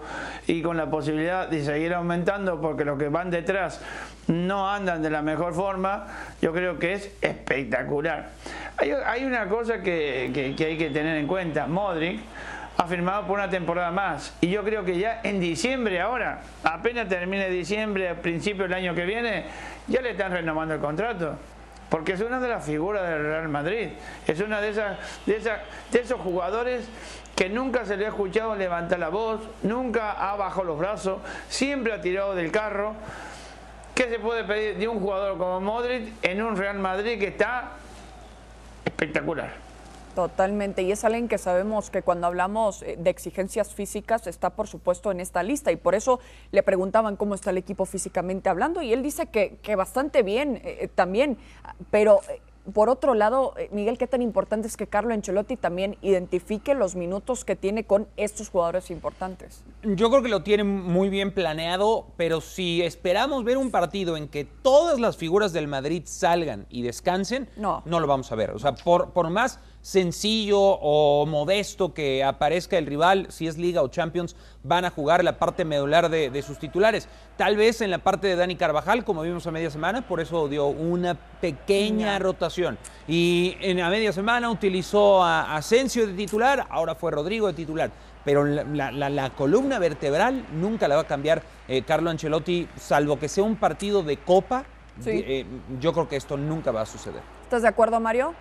y 0.47 0.63
con 0.63 0.77
la 0.77 0.89
posibilidad 0.89 1.49
de 1.49 1.65
seguir 1.65 1.95
aumentando 1.95 2.61
porque 2.61 2.85
los 2.85 2.99
que 2.99 3.09
van 3.09 3.31
detrás 3.31 3.81
no 4.29 4.71
andan 4.71 5.03
de 5.03 5.11
la 5.11 5.23
mejor 5.23 5.55
forma, 5.55 6.07
yo 6.41 6.53
creo 6.53 6.79
que 6.79 6.93
es 6.93 7.13
espectacular. 7.21 8.31
Hay, 8.77 9.25
una 9.25 9.49
cosa 9.49 9.83
que, 9.83 10.55
que 10.57 10.65
hay 10.65 10.79
que 10.79 10.91
tener 10.91 11.17
en 11.17 11.27
cuenta. 11.27 11.67
Modric 11.67 12.21
ha 12.77 12.87
firmado 12.87 13.27
por 13.27 13.39
una 13.39 13.51
temporada 13.51 13.91
más. 13.91 14.35
Y 14.41 14.49
yo 14.49 14.65
creo 14.65 14.85
que 14.85 14.99
ya 14.99 15.21
en 15.23 15.41
diciembre 15.41 16.01
ahora, 16.01 16.41
apenas 16.65 17.09
termine 17.09 17.49
diciembre, 17.49 18.09
a 18.09 18.15
principio 18.15 18.65
del 18.65 18.75
año 18.75 18.95
que 18.95 19.05
viene, 19.05 19.45
ya 19.87 20.01
le 20.01 20.13
están 20.13 20.33
renovando 20.33 20.75
el 20.75 20.81
contrato. 20.81 21.37
Porque 21.89 22.13
es 22.13 22.21
una 22.21 22.39
de 22.39 22.49
las 22.49 22.65
figuras 22.65 23.09
del 23.09 23.23
Real 23.25 23.49
Madrid. 23.49 23.89
Es 24.27 24.41
una 24.41 24.61
de 24.61 24.71
esas, 24.71 24.99
de 25.27 25.37
esas, 25.37 25.61
de 25.91 26.01
esos 26.01 26.21
jugadores 26.21 26.89
que 27.35 27.49
nunca 27.49 27.85
se 27.85 27.97
le 27.97 28.07
ha 28.07 28.09
escuchado 28.09 28.55
levantar 28.55 28.99
la 28.99 29.09
voz, 29.09 29.41
nunca 29.63 30.13
ha 30.13 30.37
bajado 30.37 30.65
los 30.65 30.79
brazos, 30.79 31.21
siempre 31.49 31.93
ha 31.93 32.01
tirado 32.01 32.35
del 32.35 32.53
carro. 32.53 32.95
¿Qué 33.95 34.09
se 34.09 34.19
puede 34.19 34.45
pedir 34.45 34.77
de 34.77 34.89
un 34.89 35.01
jugador 35.01 35.37
como 35.37 35.61
Modric 35.61 36.13
en 36.23 36.43
un 36.43 36.57
Real 36.57 36.79
Madrid 36.79 37.19
que 37.19 37.29
está 37.29 37.73
espectacular? 38.85 39.70
Totalmente, 40.15 40.83
y 40.83 40.91
es 40.91 41.05
alguien 41.05 41.29
que 41.29 41.39
sabemos 41.39 41.91
que 41.91 42.03
cuando 42.03 42.27
hablamos 42.27 42.83
eh, 42.83 42.97
de 42.99 43.11
exigencias 43.11 43.73
físicas 43.73 44.27
está 44.27 44.51
por 44.51 44.67
supuesto 44.67 45.13
en 45.13 45.21
esta 45.21 45.43
lista 45.43 45.71
y 45.71 45.77
por 45.77 45.95
eso 45.95 46.19
le 46.51 46.63
preguntaban 46.63 47.17
cómo 47.17 47.35
está 47.35 47.51
el 47.51 47.59
equipo 47.59 47.87
físicamente 47.87 48.49
hablando 48.49 48.83
y 48.83 48.93
él 48.93 49.03
dice 49.03 49.27
que, 49.27 49.59
que 49.63 49.77
bastante 49.77 50.23
bien 50.23 50.57
eh, 50.57 50.79
eh, 50.81 50.89
también, 50.89 51.39
pero 51.91 52.21
por 52.75 52.91
otro 52.91 53.15
lado, 53.15 53.55
Miguel, 53.73 53.97
qué 53.97 54.07
tan 54.07 54.21
importante 54.21 54.69
es 54.69 54.77
que 54.77 54.87
Carlo 54.87 55.15
Ancelotti 55.15 55.57
también 55.57 55.97
identifique 56.03 56.75
los 56.75 56.95
minutos 56.95 57.45
que 57.45 57.57
tiene 57.57 57.85
con 57.85 58.07
estos 58.17 58.51
jugadores 58.51 58.91
importantes. 58.91 59.65
Yo 59.83 60.11
creo 60.11 60.23
que 60.23 60.29
lo 60.29 60.43
tiene 60.43 60.63
muy 60.63 61.09
bien 61.09 61.33
planeado, 61.33 62.07
pero 62.17 62.41
si 62.41 62.83
esperamos 62.83 63.45
ver 63.45 63.57
un 63.57 63.71
partido 63.71 64.17
en 64.17 64.29
que 64.29 64.45
todas 64.45 65.01
las 65.01 65.17
figuras 65.17 65.53
del 65.53 65.69
Madrid 65.69 66.03
salgan 66.05 66.67
y 66.69 66.83
descansen, 66.83 67.49
no, 67.57 67.83
no 67.87 67.99
lo 67.99 68.07
vamos 68.07 68.31
a 68.31 68.35
ver. 68.35 68.51
O 68.51 68.59
sea, 68.59 68.75
por, 68.75 69.11
por 69.13 69.31
más 69.31 69.59
sencillo 69.83 70.61
o 70.61 71.25
modesto 71.27 71.95
que 71.95 72.23
aparezca 72.23 72.77
el 72.77 72.87
rival, 72.87 73.27
si 73.31 73.47
es 73.47 73.57
Liga 73.57 73.83
o 73.83 73.89
Champions, 73.89 74.37
van 74.63 74.85
a 74.85 74.91
jugar 74.91 75.25
la 75.25 75.39
parte 75.39 75.65
medular 75.65 76.11
de, 76.11 76.43
sus 76.43 76.59
titulares. 76.59 77.09
Tal 77.37 77.57
vez 77.57 77.81
en 77.81 77.91
la 77.91 77.99
parte 77.99 78.27
de 78.27 78.37
Dani 78.37 78.57
Carvajal, 78.57 79.05
como 79.05 79.23
vimos 79.23 79.47
a 79.47 79.51
media 79.51 79.71
semana, 79.71 80.07
por 80.07 80.21
eso 80.21 80.49
dio 80.49 80.67
una 80.67 81.15
pequeña 81.15 82.19
rotación. 82.19 82.79
Y 83.09 83.57
en 83.61 83.79
la 83.79 83.89
media 83.89 84.13
semana 84.13 84.51
utilizó 84.51 85.23
a 85.23 85.57
Asensio 85.57 86.07
de 86.07 86.13
titular, 86.13 86.67
ahora 86.71 86.95
fue 86.95 87.11
Rodrigo 87.11 87.47
de 87.47 87.55
titular. 87.55 87.91
Pero 88.23 88.45
la, 88.45 89.31
columna 89.31 89.79
vertebral 89.79 90.45
nunca 90.53 90.89
la 90.89 90.97
va 90.97 91.03
a 91.03 91.07
cambiar 91.07 91.43
eh, 91.69 91.83
Carlo 91.83 92.11
Ancelotti, 92.11 92.69
salvo 92.77 93.19
que 93.19 93.29
sea 93.29 93.45
un 93.45 93.57
partido 93.57 94.03
de 94.03 94.19
copa. 94.19 94.65
Eh, 95.07 95.47
yo 95.81 95.95
creo 95.95 96.07
que 96.07 96.17
esto 96.17 96.37
nunca 96.37 96.71
va 96.71 96.83
a 96.83 96.87
suceder. 96.87 97.23
¿Estás 97.45 97.63
de 97.63 97.69
acuerdo, 97.69 97.99
Mario? 97.99 98.35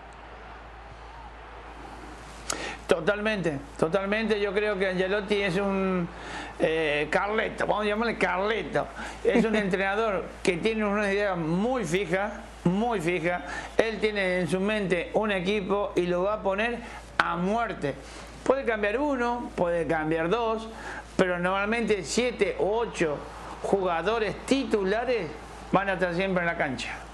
Totalmente, 2.90 3.60
totalmente. 3.78 4.40
Yo 4.40 4.52
creo 4.52 4.76
que 4.76 4.88
Angelotti 4.88 5.44
es 5.44 5.58
un 5.58 6.10
eh, 6.58 7.08
Carleto, 7.12 7.68
vamos 7.68 7.86
a 7.86 7.88
llamarle 7.88 8.18
Carleto. 8.18 8.88
Es 9.24 9.46
un 9.46 9.56
entrenador 9.64 10.26
que 10.42 10.58
tiene 10.58 10.84
una 10.84 11.14
idea 11.14 11.36
muy 11.36 11.86
fija, 11.86 12.42
muy 12.64 13.00
fija. 13.00 13.44
Él 13.78 14.00
tiene 14.00 14.40
en 14.40 14.48
su 14.48 14.60
mente 14.60 15.12
un 15.14 15.32
equipo 15.32 15.92
y 15.96 16.08
lo 16.08 16.24
va 16.24 16.34
a 16.34 16.42
poner 16.42 16.80
a 17.20 17.36
muerte. 17.36 17.94
Puede 18.44 18.66
cambiar 18.66 18.98
uno, 18.98 19.52
puede 19.56 19.86
cambiar 19.86 20.28
dos, 20.28 20.68
pero 21.16 21.38
normalmente 21.38 22.04
siete 22.04 22.56
o 22.58 22.76
ocho 22.80 23.20
jugadores 23.62 24.36
titulares 24.48 25.28
van 25.72 25.90
a 25.90 25.94
estar 25.94 26.16
siempre 26.16 26.42
en 26.42 26.48
la 26.48 26.58
cancha. 26.58 27.09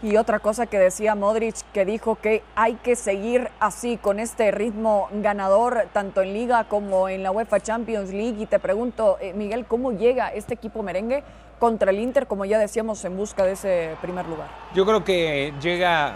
Y 0.00 0.16
otra 0.16 0.38
cosa 0.38 0.66
que 0.66 0.78
decía 0.78 1.16
Modric, 1.16 1.56
que 1.72 1.84
dijo 1.84 2.14
que 2.14 2.44
hay 2.54 2.74
que 2.76 2.94
seguir 2.94 3.50
así, 3.58 3.96
con 3.96 4.20
este 4.20 4.52
ritmo 4.52 5.08
ganador, 5.12 5.88
tanto 5.92 6.22
en 6.22 6.34
Liga 6.34 6.64
como 6.64 7.08
en 7.08 7.24
la 7.24 7.32
UEFA 7.32 7.58
Champions 7.58 8.10
League. 8.10 8.36
Y 8.40 8.46
te 8.46 8.60
pregunto, 8.60 9.18
eh, 9.20 9.32
Miguel, 9.32 9.66
¿cómo 9.66 9.90
llega 9.90 10.28
este 10.28 10.54
equipo 10.54 10.84
merengue 10.84 11.24
contra 11.58 11.90
el 11.90 11.98
Inter, 11.98 12.28
como 12.28 12.44
ya 12.44 12.60
decíamos, 12.60 13.04
en 13.04 13.16
busca 13.16 13.44
de 13.44 13.52
ese 13.52 13.96
primer 14.00 14.26
lugar? 14.26 14.46
Yo 14.72 14.86
creo 14.86 15.02
que 15.02 15.52
llega 15.60 16.14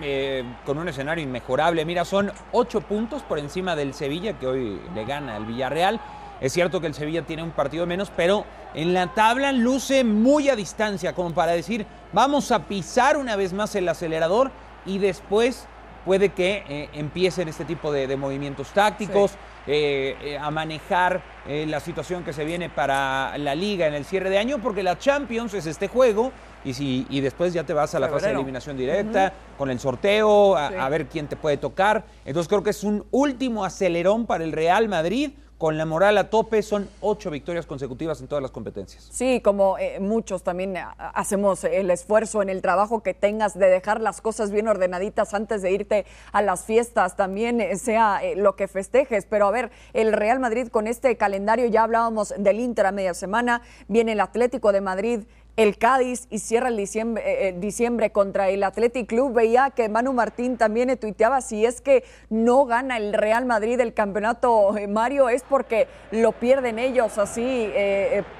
eh, 0.00 0.44
con 0.64 0.78
un 0.78 0.86
escenario 0.86 1.24
inmejorable. 1.24 1.84
Mira, 1.84 2.04
son 2.04 2.30
ocho 2.52 2.82
puntos 2.82 3.22
por 3.22 3.40
encima 3.40 3.74
del 3.74 3.94
Sevilla, 3.94 4.38
que 4.38 4.46
hoy 4.46 4.80
le 4.94 5.04
gana 5.04 5.34
al 5.34 5.44
Villarreal. 5.44 6.00
Es 6.40 6.52
cierto 6.52 6.80
que 6.80 6.86
el 6.86 6.94
Sevilla 6.94 7.22
tiene 7.22 7.42
un 7.42 7.50
partido 7.50 7.84
menos, 7.84 8.12
pero 8.14 8.44
en 8.74 8.94
la 8.94 9.08
tabla 9.08 9.50
luce 9.50 10.04
muy 10.04 10.48
a 10.48 10.54
distancia, 10.54 11.14
como 11.14 11.34
para 11.34 11.50
decir, 11.50 11.84
vamos 12.12 12.50
a 12.52 12.64
pisar 12.64 13.16
una 13.16 13.36
vez 13.36 13.52
más 13.52 13.74
el 13.74 13.88
acelerador 13.88 14.50
y 14.86 14.98
después 14.98 15.66
puede 16.04 16.30
que 16.30 16.64
eh, 16.68 16.88
empiecen 16.94 17.48
este 17.48 17.64
tipo 17.64 17.92
de, 17.92 18.16
movimientos 18.16 18.68
tácticos, 18.68 19.32
eh, 19.66 20.16
eh, 20.22 20.38
a 20.38 20.50
manejar 20.50 21.20
la 21.46 21.80
situación 21.80 22.24
que 22.24 22.32
se 22.34 22.44
viene 22.44 22.68
para 22.68 23.36
la 23.38 23.54
liga 23.54 23.86
en 23.86 23.94
el 23.94 24.04
cierre 24.04 24.28
de 24.28 24.36
año, 24.36 24.58
porque 24.58 24.82
la 24.82 24.98
Champions 24.98 25.54
es 25.54 25.66
este 25.66 25.88
juego 25.88 26.30
y, 26.62 26.74
si, 26.74 27.06
y 27.08 27.20
después 27.20 27.54
ya 27.54 27.64
te 27.64 27.72
vas 27.72 27.94
a 27.94 27.98
la 27.98 28.08
fase 28.08 28.26
de 28.26 28.32
eliminación 28.32 28.76
directa, 28.76 29.32
con 29.56 29.70
el 29.70 29.80
sorteo, 29.80 30.56
a 30.56 30.88
ver 30.90 31.06
quién 31.06 31.26
te 31.26 31.36
puede 31.36 31.56
tocar. 31.56 32.04
Entonces 32.26 32.48
creo 32.48 32.62
que 32.62 32.70
es 32.70 32.84
un 32.84 33.06
último 33.10 33.64
acelerón 33.64 34.26
para 34.26 34.44
el 34.44 34.52
Real 34.52 34.88
Madrid 34.88 35.32
con 35.58 35.76
la 35.76 35.84
moral 35.84 36.16
a 36.18 36.30
tope, 36.30 36.62
son 36.62 36.88
ocho 37.00 37.30
victorias 37.30 37.66
consecutivas 37.66 38.20
en 38.20 38.28
todas 38.28 38.40
las 38.40 38.52
competencias. 38.52 39.08
Sí, 39.10 39.40
como 39.40 39.76
eh, 39.76 39.98
muchos 39.98 40.44
también 40.44 40.76
eh, 40.76 40.84
hacemos 40.96 41.64
el 41.64 41.90
esfuerzo 41.90 42.42
en 42.42 42.48
el 42.48 42.62
trabajo 42.62 43.02
que 43.02 43.12
tengas 43.12 43.58
de 43.58 43.68
dejar 43.68 44.00
las 44.00 44.20
cosas 44.20 44.52
bien 44.52 44.68
ordenaditas 44.68 45.34
antes 45.34 45.60
de 45.60 45.72
irte 45.72 46.06
a 46.30 46.42
las 46.42 46.64
fiestas, 46.64 47.16
también 47.16 47.60
eh, 47.60 47.76
sea 47.76 48.20
lo 48.36 48.54
que 48.54 48.68
festejes. 48.68 49.26
Pero 49.26 49.48
a 49.48 49.50
ver, 49.50 49.72
el 49.94 50.12
Real 50.12 50.38
Madrid 50.38 50.68
con 50.68 50.86
este 50.86 51.16
calendario, 51.16 51.66
ya 51.66 51.82
hablábamos 51.82 52.32
del 52.38 52.60
Inter 52.60 52.86
a 52.86 52.92
media 52.92 53.12
semana, 53.12 53.62
viene 53.88 54.12
el 54.12 54.20
Atlético 54.20 54.70
de 54.70 54.80
Madrid 54.80 55.20
el 55.58 55.76
Cádiz 55.76 56.28
y 56.30 56.38
cierra 56.38 56.68
el 56.68 56.76
diciembre, 56.76 57.22
eh, 57.26 57.48
eh, 57.48 57.52
diciembre 57.58 58.10
contra 58.10 58.48
el 58.48 58.62
Athletic 58.62 59.08
Club. 59.08 59.32
Veía 59.32 59.70
que 59.70 59.88
Manu 59.88 60.12
Martín 60.12 60.56
también 60.56 60.96
tuiteaba 60.96 61.40
si 61.40 61.66
es 61.66 61.80
que 61.80 62.04
no 62.30 62.64
gana 62.64 62.96
el 62.96 63.12
Real 63.12 63.44
Madrid 63.44 63.80
el 63.80 63.92
campeonato, 63.92 64.76
eh, 64.76 64.86
Mario, 64.86 65.28
es 65.28 65.42
porque 65.42 65.88
lo 66.12 66.30
pierden 66.30 66.78
ellos 66.78 67.18
así 67.18 67.72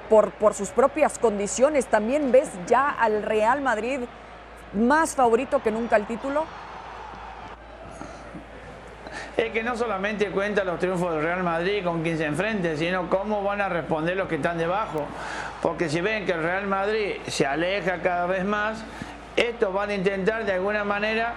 por, 0.09 0.31
por 0.31 0.53
sus 0.53 0.69
propias 0.69 1.19
condiciones. 1.19 1.87
¿También 1.87 2.31
ves 2.31 2.49
ya 2.67 2.89
al 2.89 3.21
Real 3.23 3.59
Madrid 3.59 3.99
más 4.71 5.13
favorito 5.13 5.61
que 5.61 5.71
nunca 5.71 5.97
el 5.97 6.07
título? 6.07 6.45
Es 9.39 9.53
que 9.53 9.63
no 9.63 9.77
solamente 9.77 10.27
cuenta 10.31 10.65
los 10.65 10.79
triunfos 10.79 11.13
del 11.13 11.23
Real 11.23 11.43
Madrid 11.43 11.81
con 11.81 12.03
quien 12.03 12.17
se 12.17 12.25
enfrente, 12.25 12.75
sino 12.75 13.09
cómo 13.09 13.41
van 13.41 13.61
a 13.61 13.69
responder 13.69 14.17
los 14.17 14.27
que 14.27 14.35
están 14.35 14.57
debajo. 14.57 15.07
Porque 15.61 15.87
si 15.87 16.01
ven 16.01 16.25
que 16.25 16.33
el 16.33 16.43
Real 16.43 16.67
Madrid 16.67 17.15
se 17.25 17.45
aleja 17.45 18.01
cada 18.01 18.25
vez 18.25 18.43
más, 18.43 18.83
estos 19.37 19.73
van 19.73 19.91
a 19.91 19.93
intentar 19.93 20.45
de 20.45 20.51
alguna 20.51 20.83
manera 20.83 21.35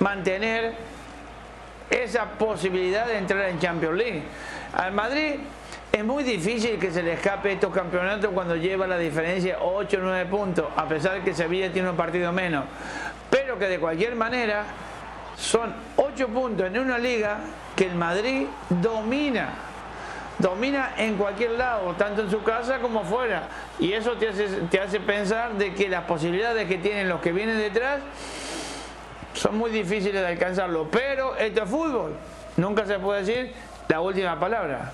mantener 0.00 0.72
esa 1.90 2.24
posibilidad 2.30 3.06
de 3.06 3.18
entrar 3.18 3.46
en 3.50 3.58
Champions 3.58 3.98
League. 3.98 4.22
Al 4.74 4.92
Madrid 4.92 5.34
es 5.92 6.02
muy 6.02 6.24
difícil 6.24 6.78
que 6.78 6.90
se 6.90 7.02
le 7.02 7.12
escape 7.12 7.52
estos 7.52 7.74
campeonatos 7.74 8.30
cuando 8.32 8.56
lleva 8.56 8.86
la 8.86 8.96
diferencia 8.96 9.58
8 9.60 9.98
o 9.98 10.00
9 10.00 10.24
puntos, 10.30 10.64
a 10.74 10.88
pesar 10.88 11.16
de 11.16 11.20
que 11.20 11.34
Sevilla 11.34 11.70
tiene 11.70 11.90
un 11.90 11.96
partido 11.96 12.32
menos. 12.32 12.64
Pero 13.28 13.58
que 13.58 13.66
de 13.66 13.78
cualquier 13.78 14.14
manera 14.14 14.64
son 15.36 15.74
8 15.96 16.28
puntos 16.28 16.66
en 16.66 16.78
una 16.78 16.98
liga 16.98 17.38
que 17.76 17.86
el 17.86 17.94
Madrid 17.94 18.46
domina. 18.68 19.50
Domina 20.38 20.94
en 20.96 21.16
cualquier 21.16 21.52
lado, 21.52 21.94
tanto 21.94 22.22
en 22.22 22.30
su 22.30 22.42
casa 22.42 22.78
como 22.78 23.04
fuera. 23.04 23.48
Y 23.78 23.92
eso 23.92 24.12
te 24.12 24.28
hace, 24.28 24.48
te 24.70 24.80
hace 24.80 25.00
pensar 25.00 25.54
de 25.54 25.74
que 25.74 25.88
las 25.88 26.04
posibilidades 26.04 26.68
que 26.68 26.78
tienen 26.78 27.08
los 27.08 27.20
que 27.20 27.32
vienen 27.32 27.58
detrás 27.58 28.00
son 29.32 29.58
muy 29.58 29.70
difíciles 29.70 30.20
de 30.20 30.26
alcanzarlo. 30.26 30.88
Pero 30.90 31.36
esto 31.36 31.62
es 31.62 31.70
fútbol. 31.70 32.16
Nunca 32.56 32.84
se 32.86 32.98
puede 32.98 33.22
decir 33.22 33.52
la 33.88 34.00
última 34.00 34.38
palabra. 34.38 34.92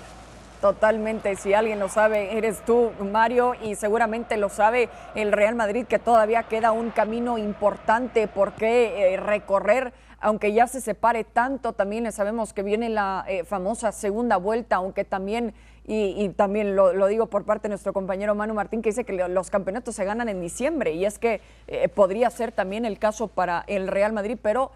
Totalmente, 0.61 1.35
si 1.37 1.55
alguien 1.55 1.79
lo 1.79 1.89
sabe, 1.89 2.37
eres 2.37 2.63
tú, 2.63 2.91
Mario, 2.99 3.55
y 3.63 3.73
seguramente 3.73 4.37
lo 4.37 4.47
sabe 4.47 4.89
el 5.15 5.31
Real 5.31 5.55
Madrid, 5.55 5.87
que 5.87 5.97
todavía 5.97 6.43
queda 6.43 6.71
un 6.71 6.91
camino 6.91 7.39
importante 7.39 8.27
por 8.27 8.53
eh, 8.61 9.17
recorrer 9.17 9.91
aunque 10.23 10.53
ya 10.53 10.67
se 10.67 10.81
separe 10.81 11.23
tanto, 11.23 11.73
también 11.73 12.11
sabemos 12.11 12.53
que 12.53 12.61
viene 12.61 12.89
la 12.89 13.25
eh, 13.27 13.43
famosa 13.43 13.91
segunda 13.91 14.37
vuelta, 14.37 14.75
aunque 14.75 15.03
también, 15.03 15.55
y, 15.83 16.29
también 16.29 16.75
lo, 16.75 17.07
digo 17.07 17.25
por 17.25 17.43
parte 17.43 17.63
de 17.63 17.69
nuestro 17.69 17.91
compañero 17.91 18.35
Manu 18.35 18.53
Martín, 18.53 18.83
que 18.83 18.89
dice 18.89 19.03
que 19.03 19.13
los 19.13 19.49
campeonatos 19.49 19.95
se 19.95 20.05
ganan 20.05 20.29
en 20.29 20.39
diciembre, 20.39 20.91
y 20.91 21.05
es 21.05 21.17
que 21.17 21.41
eh, 21.65 21.89
podría 21.89 22.29
ser 22.29 22.51
también 22.51 22.85
el 22.85 22.99
caso 22.99 23.29
para 23.29 23.63
el 23.65 23.87
Real 23.87 24.13
Madrid, 24.13 24.37
pero 24.39 24.69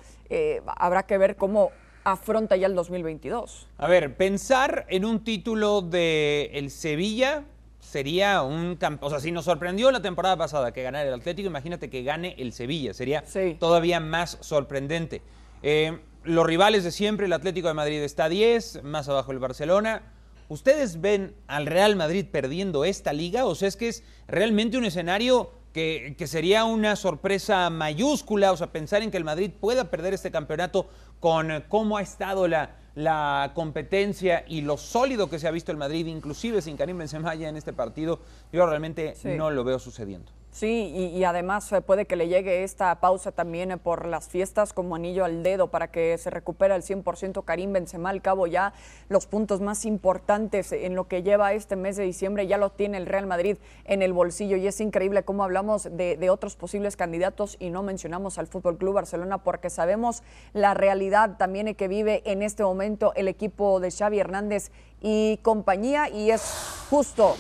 habrá 0.66 1.04
que 1.04 1.20
ver 1.20 1.36
cómo 1.36 1.70
afronta 2.06 2.56
ya 2.56 2.68
el 2.68 2.76
2022. 2.76 3.68
A 3.78 3.88
ver, 3.88 4.16
pensar 4.16 4.86
en 4.90 5.04
un 5.04 5.24
título 5.24 5.82
de 5.82 6.52
el 6.54 6.72
Sevilla 6.72 7.44
sería 7.80 8.42
un 8.44 8.78
o 9.02 9.10
sea, 9.10 9.20
si 9.20 9.32
nos 9.32 9.46
sorprendió 9.46 9.92
la 9.92 10.02
temporada 10.02 10.38
pasada 10.38 10.72
que 10.72 10.84
ganara 10.84 11.08
el 11.08 11.14
Atlético, 11.14 11.48
imagínate 11.48 11.90
que 11.90 12.04
gane 12.04 12.36
el 12.38 12.54
Sevilla, 12.54 12.94
sería 12.94 13.24
todavía 13.60 14.00
más 14.00 14.38
sorprendente. 14.42 15.22
Eh, 15.64 16.00
los 16.24 16.46
rivales 16.46 16.84
de 16.84 16.92
siempre, 16.92 17.26
el 17.26 17.34
Atlético 17.34 17.68
de 17.68 17.74
Madrid 17.74 18.02
está 18.02 18.26
a 18.26 18.30
10, 18.30 18.84
más 18.84 19.10
abajo 19.10 19.32
el 19.32 19.40
Barcelona. 19.40 20.04
¿Ustedes 20.48 21.02
ven 21.02 21.36
al 21.48 21.66
Real 21.66 21.96
Madrid 21.96 22.26
perdiendo 22.32 22.86
esta 22.86 23.14
liga? 23.14 23.46
O 23.46 23.56
sea, 23.56 23.68
es 23.68 23.76
que 23.76 23.88
es 23.88 24.04
realmente 24.28 24.78
un 24.78 24.86
escenario 24.86 25.52
que, 25.76 26.16
que, 26.18 26.26
sería 26.26 26.64
una 26.64 26.96
sorpresa 26.96 27.70
mayúscula, 27.70 28.54
o 28.54 28.56
sea, 28.56 28.72
pensar 28.72 29.04
en 29.04 29.12
que 29.12 29.18
el 29.18 29.26
Madrid 29.26 29.52
pueda 29.52 29.92
perder 29.92 30.14
este 30.14 30.32
campeonato 30.32 30.88
con 31.20 31.66
cómo 31.68 31.98
ha 31.98 32.02
estado 32.02 32.48
la, 32.48 32.78
la 32.96 33.52
competencia 33.54 34.46
y 34.48 34.62
lo 34.62 34.78
sólido 34.78 35.30
que 35.30 35.38
se 35.38 35.50
ha 35.50 35.52
visto 35.52 35.74
el 35.74 35.78
Madrid, 35.78 36.06
inclusive 36.06 36.62
sin 36.62 36.78
Karim 36.78 36.98
Benzema 36.98 37.36
ya 37.36 37.50
en 37.50 37.58
este 37.58 37.74
partido, 37.74 38.22
yo 38.54 38.66
realmente 38.66 39.16
no 39.26 39.52
lo 39.52 39.66
veo 39.66 39.78
sucediendo. 39.78 40.32
Sí, 40.56 41.12
y, 41.14 41.22
además 41.26 41.70
eh, 41.74 41.82
puede 41.82 42.06
que 42.06 42.16
le 42.16 42.30
llegue 42.30 42.64
esta 42.64 43.02
pausa 43.02 43.34
también 43.34 43.72
eh, 43.72 43.78
por 43.78 44.06
las 44.06 44.30
fiestas 44.30 44.72
como 44.72 44.96
anillo 44.96 45.26
al 45.26 45.44
dedo 45.44 45.68
para 45.68 45.92
que 45.92 46.18
se 46.18 46.30
recupere 46.30 46.74
al 46.74 46.82
100% 46.82 47.44
Karim 47.44 47.74
Benzema. 47.74 48.10
Al 48.10 48.22
cabo 48.22 48.48
ya 48.48 48.72
los 49.10 49.26
puntos 49.26 49.60
más 49.60 49.84
importantes 49.84 50.72
en 50.72 50.96
lo 50.96 51.10
que 51.10 51.24
lleva 51.24 51.52
este 51.52 51.76
mes 51.76 51.98
de 51.98 52.04
diciembre 52.06 52.48
ya 52.48 52.58
lo 52.58 52.70
tiene 52.70 52.96
el 52.96 53.06
Real 53.06 53.28
Madrid 53.28 53.58
en 53.84 54.02
el 54.02 54.14
bolsillo 54.14 54.56
y 54.56 54.66
es 54.66 54.80
increíble 54.80 55.24
cómo 55.24 55.44
hablamos 55.44 55.90
de, 55.92 56.16
de 56.16 56.30
otros 56.30 56.56
posibles 56.56 56.96
candidatos 56.96 57.58
y 57.60 57.70
no 57.70 57.84
mencionamos 57.84 58.38
al 58.38 58.48
Fútbol 58.48 58.78
Club 58.78 58.94
Barcelona 58.94 59.40
porque 59.40 59.70
sabemos 59.70 60.24
la 60.54 60.74
realidad 60.74 61.36
también 61.36 61.76
que 61.76 61.90
vive 61.90 62.22
en 62.24 62.42
este 62.42 62.64
momento 62.64 63.12
el 63.18 63.28
equipo 63.28 63.82
de 63.82 63.92
Xavi 63.92 64.20
Hernández 64.20 64.72
y 65.02 65.36
compañía 65.44 66.08
y 66.08 66.32
es 66.32 66.88
justo 66.90 67.36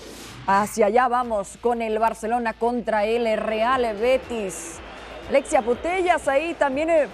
Hacia 0.47 0.85
allá 0.85 1.07
vamos 1.07 1.57
con 1.59 1.81
el 1.81 1.97
Barcelona 1.97 2.53
contra 2.53 3.03
el 3.05 3.35
Real 3.35 3.81
Betis. 3.97 4.75
Alexia 5.27 5.63
Putellas 5.63 6.27
ahí 6.27 6.53
también 6.53 6.91
eh, 6.91 7.07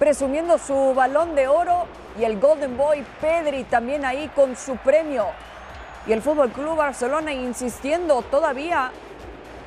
presumiendo 0.00 0.58
su 0.58 0.92
balón 0.92 1.36
de 1.36 1.46
oro 1.46 1.86
y 2.18 2.24
el 2.24 2.40
Golden 2.40 2.76
Boy 2.76 3.04
Pedri 3.20 3.62
también 3.62 4.04
ahí 4.04 4.28
con 4.34 4.56
su 4.56 4.76
premio. 4.76 5.26
Y 6.08 6.10
el 6.10 6.20
Fútbol 6.20 6.50
Club 6.50 6.78
Barcelona 6.78 7.32
insistiendo 7.32 8.22
todavía 8.22 8.90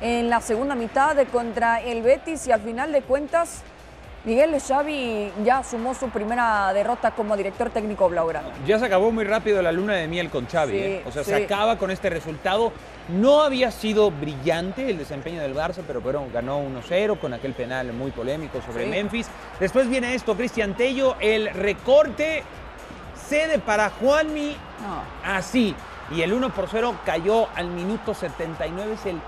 en 0.02 0.28
la 0.28 0.42
segunda 0.42 0.74
mitad 0.74 1.16
de 1.16 1.24
contra 1.24 1.80
el 1.80 2.02
Betis 2.02 2.46
y 2.46 2.52
al 2.52 2.60
final 2.60 2.92
de 2.92 3.00
cuentas 3.00 3.62
Miguel 4.26 4.60
Xavi 4.60 5.30
ya 5.44 5.62
sumó 5.62 5.94
su 5.94 6.08
primera 6.08 6.72
derrota 6.72 7.12
como 7.12 7.36
director 7.36 7.70
técnico 7.70 8.08
blaugrana. 8.08 8.48
Ya 8.66 8.76
se 8.76 8.86
acabó 8.86 9.12
muy 9.12 9.22
rápido 9.22 9.62
la 9.62 9.70
luna 9.70 9.92
de 9.92 10.08
miel 10.08 10.30
con 10.30 10.46
Xavi. 10.46 10.76
¿eh? 10.76 11.02
O 11.06 11.12
sea, 11.12 11.22
se 11.22 11.44
acaba 11.44 11.78
con 11.78 11.92
este 11.92 12.10
resultado. 12.10 12.72
No 13.08 13.42
había 13.42 13.70
sido 13.70 14.10
brillante 14.10 14.90
el 14.90 14.98
desempeño 14.98 15.40
del 15.40 15.54
Barça, 15.54 15.82
pero 15.86 16.02
ganó 16.34 16.60
1-0 16.60 17.20
con 17.20 17.34
aquel 17.34 17.52
penal 17.52 17.92
muy 17.92 18.10
polémico 18.10 18.60
sobre 18.62 18.86
Memphis. 18.86 19.28
Después 19.60 19.88
viene 19.88 20.12
esto, 20.16 20.36
Cristian 20.36 20.74
Tello, 20.74 21.14
el 21.20 21.48
recorte 21.50 22.42
cede 23.28 23.60
para 23.60 23.90
Juanmi 23.90 24.56
así. 25.24 25.72
Y 26.10 26.22
el 26.22 26.32
1 26.32 26.52
por 26.52 26.68
0 26.68 26.96
cayó 27.04 27.46
al 27.54 27.68
minuto 27.68 28.12
79. 28.12 28.94
Es 28.94 29.06
el 29.06 29.20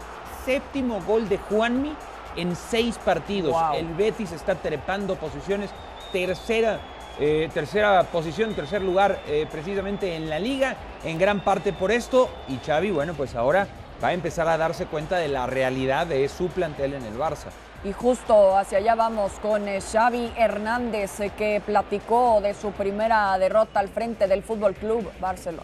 séptimo 0.44 1.00
gol 1.02 1.28
de 1.28 1.38
Juanmi 1.38 1.94
en 2.38 2.56
seis 2.56 2.98
partidos. 3.04 3.54
El 3.74 3.88
Betis 3.94 4.32
está 4.32 4.54
trepando 4.54 5.16
posiciones. 5.16 5.70
Tercera, 6.12 6.80
eh, 7.18 7.50
tercera 7.52 8.02
posición, 8.04 8.54
tercer 8.54 8.80
lugar 8.80 9.20
eh, 9.26 9.46
precisamente 9.50 10.14
en 10.16 10.30
la 10.30 10.38
liga. 10.38 10.76
En 11.04 11.18
gran 11.18 11.40
parte 11.40 11.72
por 11.72 11.90
esto. 11.90 12.30
Y 12.48 12.58
Xavi, 12.64 12.90
bueno, 12.90 13.14
pues 13.14 13.34
ahora 13.34 13.66
va 14.02 14.08
a 14.08 14.12
empezar 14.12 14.48
a 14.48 14.56
darse 14.56 14.86
cuenta 14.86 15.16
de 15.16 15.28
la 15.28 15.46
realidad 15.46 16.06
de 16.06 16.28
su 16.28 16.48
plantel 16.48 16.94
en 16.94 17.04
el 17.04 17.18
Barça. 17.18 17.48
Y 17.84 17.92
justo 17.92 18.56
hacia 18.56 18.78
allá 18.78 18.94
vamos 18.94 19.32
con 19.40 19.68
eh, 19.68 19.80
Xavi 19.80 20.32
Hernández, 20.36 21.12
que 21.36 21.62
platicó 21.64 22.40
de 22.40 22.54
su 22.54 22.72
primera 22.72 23.36
derrota 23.38 23.80
al 23.80 23.88
frente 23.88 24.26
del 24.26 24.42
Fútbol 24.42 24.74
Club 24.74 25.10
Barcelona. 25.20 25.62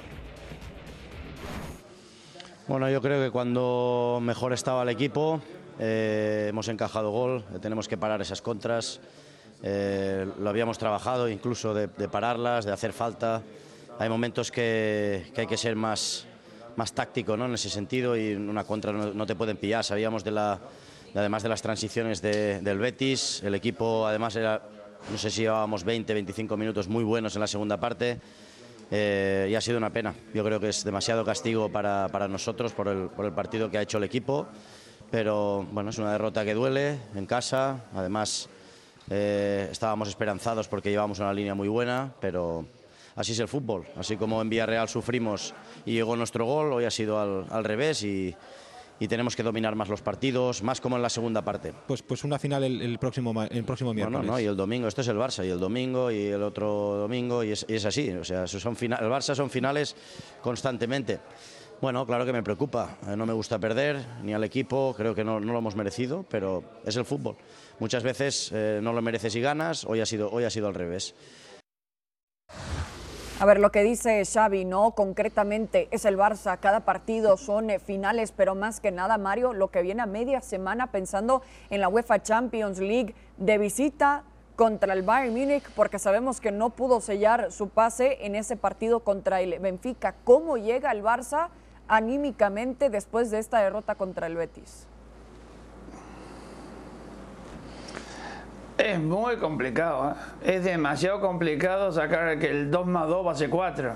Bueno, 2.67 2.89
yo 2.89 3.03
creo 3.03 3.23
que 3.23 3.31
cuando 3.31 4.21
mejor 4.23 4.53
estaba 4.55 4.85
el 4.85 4.89
equipo, 4.89 5.41
eh, 5.79 6.47
hemos 6.49 6.69
encajado 6.69 7.11
gol, 7.11 7.45
tenemos 7.61 7.89
que 7.89 7.97
parar 7.97 8.21
esas 8.21 8.43
contras. 8.43 9.01
lo 9.63 10.49
habíamos 10.49 10.79
trabajado, 10.79 11.29
incluso 11.29 11.75
de, 11.75 11.89
pararlas, 12.09 12.65
de 12.65 12.73
hacer 12.73 12.93
falta. 12.93 13.43
Hay 13.99 14.09
momentos 14.09 14.51
que, 14.51 15.33
hay 15.37 15.47
que 15.47 15.57
ser 15.57 15.77
más, 15.77 16.27
más 16.77 16.93
táctico 16.93 17.37
¿no? 17.37 17.47
en 17.47 17.55
ese 17.55 17.71
sentido 17.71 18.17
y 18.17 18.35
una 18.35 18.65
contra 18.65 18.93
no 18.93 19.27
te 19.27 19.35
pueden 19.35 19.57
pillar. 19.57 19.85
Sabíamos 19.85 20.25
de 20.25 20.31
la 20.33 20.61
además 21.21 21.43
de 21.43 21.49
las 21.49 21.63
transiciones 21.63 22.21
del 22.21 22.79
Betis. 22.79 23.43
El 23.43 23.55
equipo, 23.55 24.07
además, 24.07 24.37
era, 24.37 24.63
no 25.11 25.19
sé 25.19 25.31
si 25.31 25.43
llevábamos 25.43 25.85
20, 25.85 26.13
25 26.13 26.57
minutos 26.57 26.89
muy 26.89 27.05
buenos 27.05 27.35
en 27.37 27.41
la 27.41 27.47
segunda 27.47 27.79
parte. 27.79 28.19
Eh, 28.91 29.49
y 29.51 29.55
ha 29.55 29.61
sido 29.61 29.79
una 29.79 29.91
pena. 29.91 30.15
Yo 30.35 30.45
creo 30.45 30.61
que 30.61 30.69
es 30.69 30.85
demasiado 30.85 31.25
castigo 31.25 31.71
para, 31.71 32.09
para 32.09 32.29
nosotros 32.29 32.73
por 32.73 32.89
el, 32.89 33.09
por 33.09 33.25
el, 33.25 33.33
partido 33.33 33.71
que 33.71 33.79
ha 33.79 33.83
hecho 33.83 33.99
el 33.99 34.05
equipo. 34.05 34.47
Pero 35.15 35.65
bueno, 35.71 35.91
es 35.91 35.99
una 35.99 36.11
derrota 36.11 36.45
que 36.45 36.55
duele 36.55 36.99
en 37.15 37.25
casa. 37.27 37.85
Además, 37.95 38.49
eh, 39.09 39.69
estábamos 39.71 40.09
esperanzados 40.09 40.67
porque 40.67 40.91
llevamos 40.91 41.21
una 41.21 41.33
línea 41.33 41.55
muy 41.55 41.69
buena, 41.69 42.13
pero 42.21 42.67
así 43.15 43.31
es 43.31 43.39
el 43.39 43.47
fútbol. 43.47 43.87
Así 43.97 44.17
como 44.17 44.43
en 44.43 44.49
Villarreal 44.49 44.89
sufrimos 44.89 45.55
y 45.87 45.93
llegó 45.93 46.17
nuestro 46.17 46.47
gol, 46.47 46.73
hoy 46.73 46.85
ha 46.85 46.91
sido 46.91 47.21
al, 47.21 47.47
al 47.49 47.63
revés 47.63 48.03
y 48.03 48.35
y 49.01 49.09
tenemos 49.09 49.35
que 49.35 49.43
dominar 49.43 49.75
más 49.75 49.89
los 49.89 50.03
partidos, 50.03 50.63
más 50.63 50.81
como 50.81 50.97
en 50.97 51.03
la 51.03 51.09
segunda 51.09 51.43
parte. 51.43 51.73
Pues, 51.87 52.03
pues 52.03 52.25
una 52.25 52.39
final 52.39 52.63
el, 52.65 52.99
próximo, 52.99 53.43
el 53.43 53.65
próximo 53.65 53.93
miércoles. 53.93 54.27
no, 54.27 54.39
y 54.39 54.45
el 54.45 54.57
domingo, 54.57 54.87
esto 54.87 55.01
es 55.01 55.09
el 55.09 55.17
Barça, 55.17 55.45
y 55.45 55.51
el 55.51 55.59
domingo, 55.59 56.11
y 56.11 56.27
el 56.27 56.43
otro 56.43 56.97
domingo, 56.97 57.43
y 57.43 57.51
es, 57.53 57.85
así. 57.85 58.11
O 58.11 58.25
sea, 58.25 58.47
son 58.47 58.77
el 58.81 59.11
Barça 59.11 59.35
son 59.35 59.51
finales 59.51 59.97
constantemente. 60.41 61.21
Bueno, 61.81 62.07
claro 62.07 62.25
que 62.25 62.33
me 62.33 62.43
preocupa. 62.43 62.97
Eh, 63.07 63.17
no 63.17 63.27
me 63.27 63.33
gusta 63.33 63.59
perder, 63.59 64.05
ni 64.23 64.33
al 64.33 64.45
equipo, 64.45 64.95
creo 64.97 65.15
que 65.15 65.25
no, 65.25 65.41
no 65.41 65.53
lo 65.53 65.59
hemos 65.59 65.77
merecido, 65.77 66.25
pero 66.31 66.63
es 66.85 66.97
el 66.97 67.05
fútbol. 67.05 67.37
Muchas 67.79 68.03
veces 68.03 68.51
eh, 68.55 68.81
no 68.83 68.93
lo 68.93 69.03
mereces 69.03 69.35
y 69.37 69.41
ganas, 69.41 69.85
hoy 69.85 70.01
ha 70.01 70.07
sido, 70.07 70.31
hoy 70.31 70.45
ha 70.45 70.51
sido 70.51 70.69
al 70.69 70.75
revés. 70.75 71.15
A 73.41 73.47
ver, 73.47 73.59
lo 73.59 73.73
que 73.73 73.83
dice 73.83 74.23
Xavi, 74.25 74.65
¿no? 74.65 74.93
Concretamente 74.93 75.89
es 75.91 76.05
el 76.05 76.17
Barça, 76.17 76.59
cada 76.61 76.81
partido 76.81 77.37
son 77.37 77.69
eh, 77.69 77.81
finales, 77.81 78.33
pero 78.33 78.55
más 78.55 78.79
que 78.81 78.93
nada, 78.93 79.19
Mario, 79.19 79.53
lo 79.53 79.69
que 79.73 79.83
viene 79.83 80.03
a 80.03 80.07
media 80.07 80.41
semana 80.41 80.93
pensando 80.93 81.43
en 81.69 81.81
la 81.81 81.89
UEFA 81.89 82.23
Champions 82.23 82.79
League 82.79 83.15
de 83.37 83.59
visita 83.59 84.23
contra 84.55 84.95
el 84.95 85.03
Bayern 85.03 85.35
Múnich, 85.37 85.69
porque 85.75 85.99
sabemos 85.99 86.41
que 86.41 86.53
no 86.53 86.71
pudo 86.71 87.01
sellar 87.01 87.51
su 87.51 87.69
pase 87.69 88.25
en 88.25 88.37
ese 88.37 88.57
partido 88.57 89.01
contra 89.01 89.41
el 89.41 89.59
Benfica. 89.59 90.15
¿Cómo 90.23 90.57
llega 90.57 90.93
el 90.93 91.03
Barça 91.03 91.49
anímicamente 91.89 92.91
después 92.91 93.31
de 93.31 93.39
esta 93.39 93.59
derrota 93.59 93.95
contra 93.95 94.27
el 94.27 94.37
Betis? 94.37 94.87
Es 98.77 98.99
muy 98.99 99.37
complicado, 99.37 100.11
¿eh? 100.43 100.57
es 100.57 100.65
demasiado 100.65 101.21
complicado 101.21 101.93
sacar 101.93 102.39
que 102.39 102.51
el 102.51 102.71
2 102.71 102.87
más 102.87 103.09
2 103.09 103.25
base 103.25 103.49
4. 103.49 103.93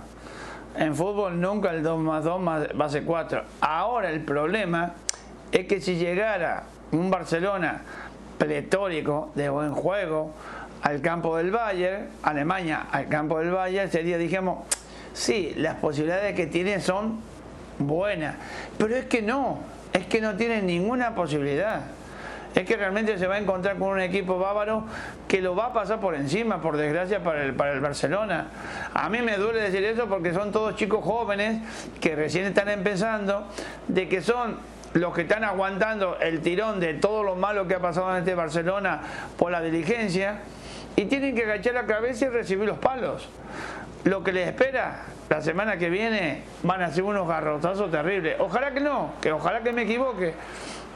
En 0.77 0.95
fútbol 0.95 1.41
nunca 1.41 1.71
el 1.71 1.83
2 1.83 1.99
más 1.99 2.25
2 2.25 2.41
base 2.75 3.03
4. 3.03 3.43
Ahora 3.61 4.11
el 4.11 4.21
problema 4.25 4.95
es 5.51 5.67
que 5.67 5.81
si 5.81 5.97
llegara 5.97 6.65
un 6.93 7.11
Barcelona 7.11 7.83
pletórico 8.39 9.33
de 9.35 9.49
buen 9.49 9.73
juego 9.73 10.33
al 10.83 11.01
campo 11.01 11.37
del 11.37 11.51
Bayern, 11.51 12.09
Alemania 12.23 12.87
al 12.93 13.09
campo 13.09 13.41
del 13.41 13.51
Bayern, 13.51 13.91
sería, 13.91 14.17
dijimos, 14.17 14.59
sí, 15.13 15.55
las 15.57 15.75
posibilidades 15.77 16.37
que 16.37 16.47
tiene 16.47 16.81
son 16.81 17.19
buenas, 17.79 18.37
pero 18.77 18.97
es 18.97 19.07
que 19.07 19.23
no, 19.23 19.61
es 19.93 20.07
que 20.07 20.21
no 20.21 20.37
tiene 20.37 20.63
ninguna 20.63 21.15
posibilidad 21.15 21.83
es 22.55 22.67
que 22.67 22.77
realmente 22.77 23.19
se 23.19 23.27
va 23.27 23.37
a 23.37 23.39
encontrar 23.39 23.77
con 23.77 23.89
un 23.91 24.01
equipo 24.01 24.39
bávaro 24.39 24.85
que 25.27 25.41
lo 25.41 25.55
va 25.55 25.67
a 25.67 25.73
pasar 25.73 26.01
por 26.01 26.15
encima, 26.15 26.61
por 26.61 26.77
desgracia, 26.77 27.23
para 27.23 27.45
el, 27.45 27.55
para 27.55 27.73
el 27.73 27.81
Barcelona. 27.81 28.49
A 28.95 29.09
mí 29.09 29.21
me 29.23 29.37
duele 29.37 29.61
decir 29.61 29.85
eso 29.85 30.07
porque 30.07 30.33
son 30.33 30.51
todos 30.51 30.75
chicos 30.75 31.05
jóvenes 31.05 31.63
que 32.01 32.17
recién 32.17 32.47
están 32.47 32.69
empezando, 32.69 33.47
de 33.87 34.09
que 34.09 34.23
son 34.23 34.57
los 34.95 35.15
que 35.15 35.23
están 35.23 35.45
aguantando 35.45 36.19
el 36.21 36.41
tirón 36.41 36.81
de 36.81 36.95
todo 36.95 37.23
lo 37.23 37.37
malo 37.37 37.69
que 37.69 37.75
ha 37.75 37.81
pasado 37.81 38.11
en 38.13 38.19
este 38.19 38.35
Barcelona 38.35 39.03
por 39.37 39.53
la 39.53 39.61
diligencia 39.61 40.41
y 40.97 41.05
tienen 41.05 41.37
que 41.37 41.45
agachar 41.45 41.75
la 41.75 41.87
cabeza 41.87 42.27
y 42.27 42.29
recibir 42.29 42.67
los 42.67 42.79
palos. 42.79 43.29
Lo 44.05 44.25
que 44.25 44.33
les 44.33 44.49
espera 44.49 45.03
la 45.29 45.43
semana 45.43 45.77
que 45.77 45.91
viene 45.91 46.43
van 46.63 46.83
a 46.83 46.91
ser 46.91 47.05
unos 47.05 47.29
garrotazos 47.29 47.91
terribles. 47.91 48.37
Ojalá 48.39 48.73
que 48.73 48.81
no, 48.81 49.13
que 49.21 49.33
ojalá 49.33 49.63
que 49.63 49.73
me 49.73 49.83
equivoque. 49.83 50.35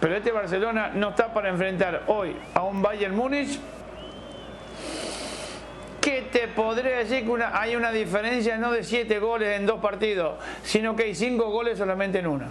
Pero 0.01 0.17
este 0.17 0.33
Barcelona 0.33 0.91
no 0.95 1.11
está 1.11 1.33
para 1.33 1.49
enfrentar 1.49 2.05
hoy 2.09 2.37
a 2.55 2.63
un 2.63 2.83
Bayern 2.83 3.15
Múnich 3.15 3.61
que 6.01 6.23
te 6.23 6.49
podría 6.49 6.99
decir 6.99 7.25
que 7.25 7.45
hay 7.53 7.77
una 7.77 7.93
diferencia 7.93 8.59
no 8.59 8.73
de 8.73 8.83
siete 8.83 9.21
goles 9.21 9.57
en 9.57 9.67
dos 9.67 9.81
partidos, 9.81 10.35
sino 10.65 10.97
que 10.97 11.05
hay 11.05 11.15
cinco 11.15 11.51
goles 11.51 11.79
solamente 11.79 12.19
en 12.19 12.27
uno. 12.27 12.47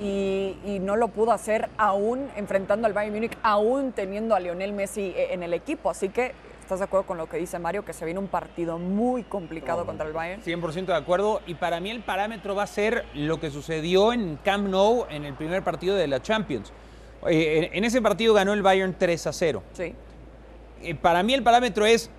Y, 0.00 0.56
y, 0.64 0.78
no 0.78 0.94
lo 0.94 1.08
pudo 1.08 1.32
hacer 1.32 1.68
aún 1.76 2.30
enfrentando 2.36 2.86
al 2.86 2.92
Bayern 2.92 3.16
Múnich, 3.16 3.36
aún 3.42 3.92
teniendo 3.92 4.34
a 4.34 4.40
Lionel 4.40 4.72
Messi 4.72 5.12
eh, 5.14 5.28
en 5.32 5.42
el 5.42 5.52
equipo. 5.52 5.90
Así 5.90 6.08
que 6.08 6.32
¿Estás 6.68 6.80
de 6.80 6.84
acuerdo 6.84 7.06
con 7.06 7.16
lo 7.16 7.26
que 7.26 7.38
dice 7.38 7.58
Mario? 7.58 7.82
Que 7.82 7.94
se 7.94 8.04
viene 8.04 8.20
un 8.20 8.28
partido 8.28 8.78
muy 8.78 9.22
complicado 9.22 9.86
contra 9.86 10.06
el 10.06 10.12
Bayern. 10.12 10.42
100% 10.42 10.84
de 10.84 10.94
acuerdo. 10.94 11.40
Y 11.46 11.54
para 11.54 11.80
mí 11.80 11.90
el 11.90 12.02
parámetro 12.02 12.54
va 12.54 12.64
a 12.64 12.66
ser 12.66 13.06
lo 13.14 13.40
que 13.40 13.50
sucedió 13.50 14.12
en 14.12 14.36
Camp 14.44 14.68
Nou 14.68 15.06
en 15.08 15.24
el 15.24 15.32
primer 15.32 15.64
partido 15.64 15.96
de 15.96 16.06
la 16.06 16.20
Champions. 16.20 16.70
en 17.24 17.84
ese 17.84 18.02
partido 18.02 18.34
ganó 18.34 18.52
el 18.52 18.60
Bayern 18.60 18.94
3 18.98 19.28
a 19.28 19.32
0. 19.32 19.62
Sí. 19.72 19.94
Eh, 20.82 20.94
para 20.94 21.22
mí 21.22 21.32
el 21.32 21.42
parámetro 21.42 21.86
es, 21.86 22.10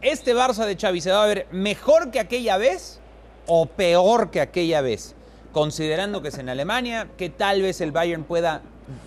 ¿este 0.00 0.34
Barça 0.34 0.64
de 0.64 0.76
Xavi 0.76 1.02
se 1.02 1.10
va 1.10 1.22
a 1.22 1.26
ver 1.26 1.46
mejor 1.50 2.10
que 2.10 2.20
aquella 2.20 2.56
vez 2.56 3.02
o 3.46 3.66
peor 3.66 4.30
que 4.30 4.40
aquella 4.40 4.80
vez? 4.80 5.14
Considerando 5.52 6.22
que 6.22 6.28
es 6.28 6.38
en 6.38 6.48
Alemania, 6.48 7.06
que 7.18 7.28
tal 7.28 7.60
vez 7.60 7.82
el 7.82 7.92
Bayern 7.92 8.24
pueda 8.24 8.62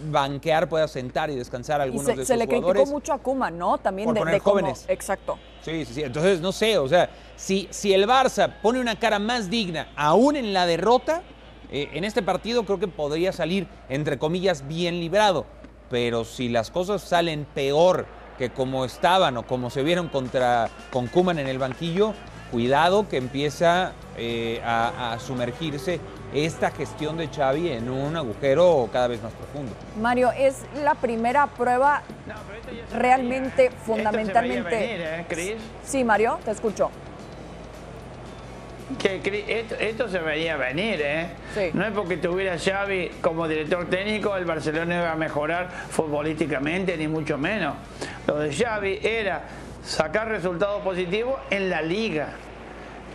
banquear, 0.09 0.67
pueda 0.69 0.87
sentar 0.87 1.29
y 1.29 1.35
descansar 1.35 1.81
a 1.81 1.83
algunos 1.83 2.05
se, 2.05 2.11
de 2.11 2.17
sus 2.17 2.27
se 2.27 2.37
le 2.37 2.47
criticó 2.47 2.85
mucho 2.85 3.13
a 3.13 3.17
Kuma, 3.17 3.51
¿no? 3.51 3.77
También 3.77 4.13
de, 4.13 4.39
jóvenes. 4.39 4.85
exacto. 4.87 5.37
Sí, 5.61 5.85
sí, 5.85 5.93
sí. 5.93 6.03
Entonces, 6.03 6.41
no 6.41 6.51
sé, 6.51 6.77
o 6.77 6.87
sea, 6.87 7.09
si, 7.35 7.67
si 7.71 7.93
el 7.93 8.07
Barça 8.07 8.51
pone 8.61 8.79
una 8.79 8.99
cara 8.99 9.19
más 9.19 9.49
digna, 9.49 9.87
aún 9.95 10.35
en 10.35 10.53
la 10.53 10.65
derrota, 10.65 11.21
eh, 11.71 11.89
en 11.93 12.03
este 12.03 12.21
partido 12.21 12.65
creo 12.65 12.79
que 12.79 12.87
podría 12.87 13.31
salir, 13.31 13.67
entre 13.89 14.17
comillas, 14.17 14.67
bien 14.67 14.99
librado. 14.99 15.45
Pero 15.89 16.25
si 16.25 16.49
las 16.49 16.71
cosas 16.71 17.01
salen 17.01 17.45
peor 17.53 18.05
que 18.37 18.49
como 18.49 18.85
estaban 18.85 19.37
o 19.37 19.45
como 19.45 19.69
se 19.69 19.83
vieron 19.83 20.09
contra, 20.09 20.69
con 20.91 21.07
Kuman 21.07 21.39
en 21.39 21.47
el 21.47 21.59
banquillo, 21.59 22.13
cuidado 22.53 23.09
que 23.09 23.17
empieza 23.17 23.93
eh, 24.15 24.61
a, 24.63 25.17
sumergirse 25.19 25.99
esta 26.35 26.69
gestión 26.69 27.17
de 27.17 27.27
Xavi 27.27 27.69
en 27.69 27.89
un 27.89 28.15
agujero 28.15 28.87
cada 28.93 29.07
vez 29.07 29.23
más 29.23 29.31
profundo. 29.33 29.71
Mario, 29.99 30.31
es 30.31 30.57
la 30.83 30.93
primera 30.93 31.47
prueba 31.47 32.03
realmente, 32.93 33.71
fundamentalmente. 33.71 35.23
¿eh, 35.31 35.57
Sí, 35.83 36.03
Mario, 36.03 36.39
te 36.45 36.51
escucho. 36.51 36.91
Que 38.99 39.65
esto, 39.79 40.07
se 40.07 40.19
veía 40.19 40.55
venir, 40.55 41.01
¿eh? 41.01 41.27
No 41.73 41.85
es 41.85 41.91
porque 41.93 42.17
tuviera 42.17 42.57
Xavi 42.59 43.09
como 43.21 43.47
director 43.47 43.89
técnico, 43.89 44.35
el 44.35 44.45
Barcelona 44.45 44.97
iba 44.97 45.11
a 45.11 45.15
mejorar 45.15 45.69
futbolísticamente, 45.89 46.95
ni 46.97 47.07
mucho 47.07 47.37
menos. 47.39 47.73
Lo 48.27 48.37
de 48.37 48.53
Xavi 48.53 48.99
era 49.01 49.41
sacar 49.83 50.27
resultados 50.29 50.81
positivos 50.81 51.39
en 51.49 51.69
la 51.69 51.81
liga. 51.81 52.29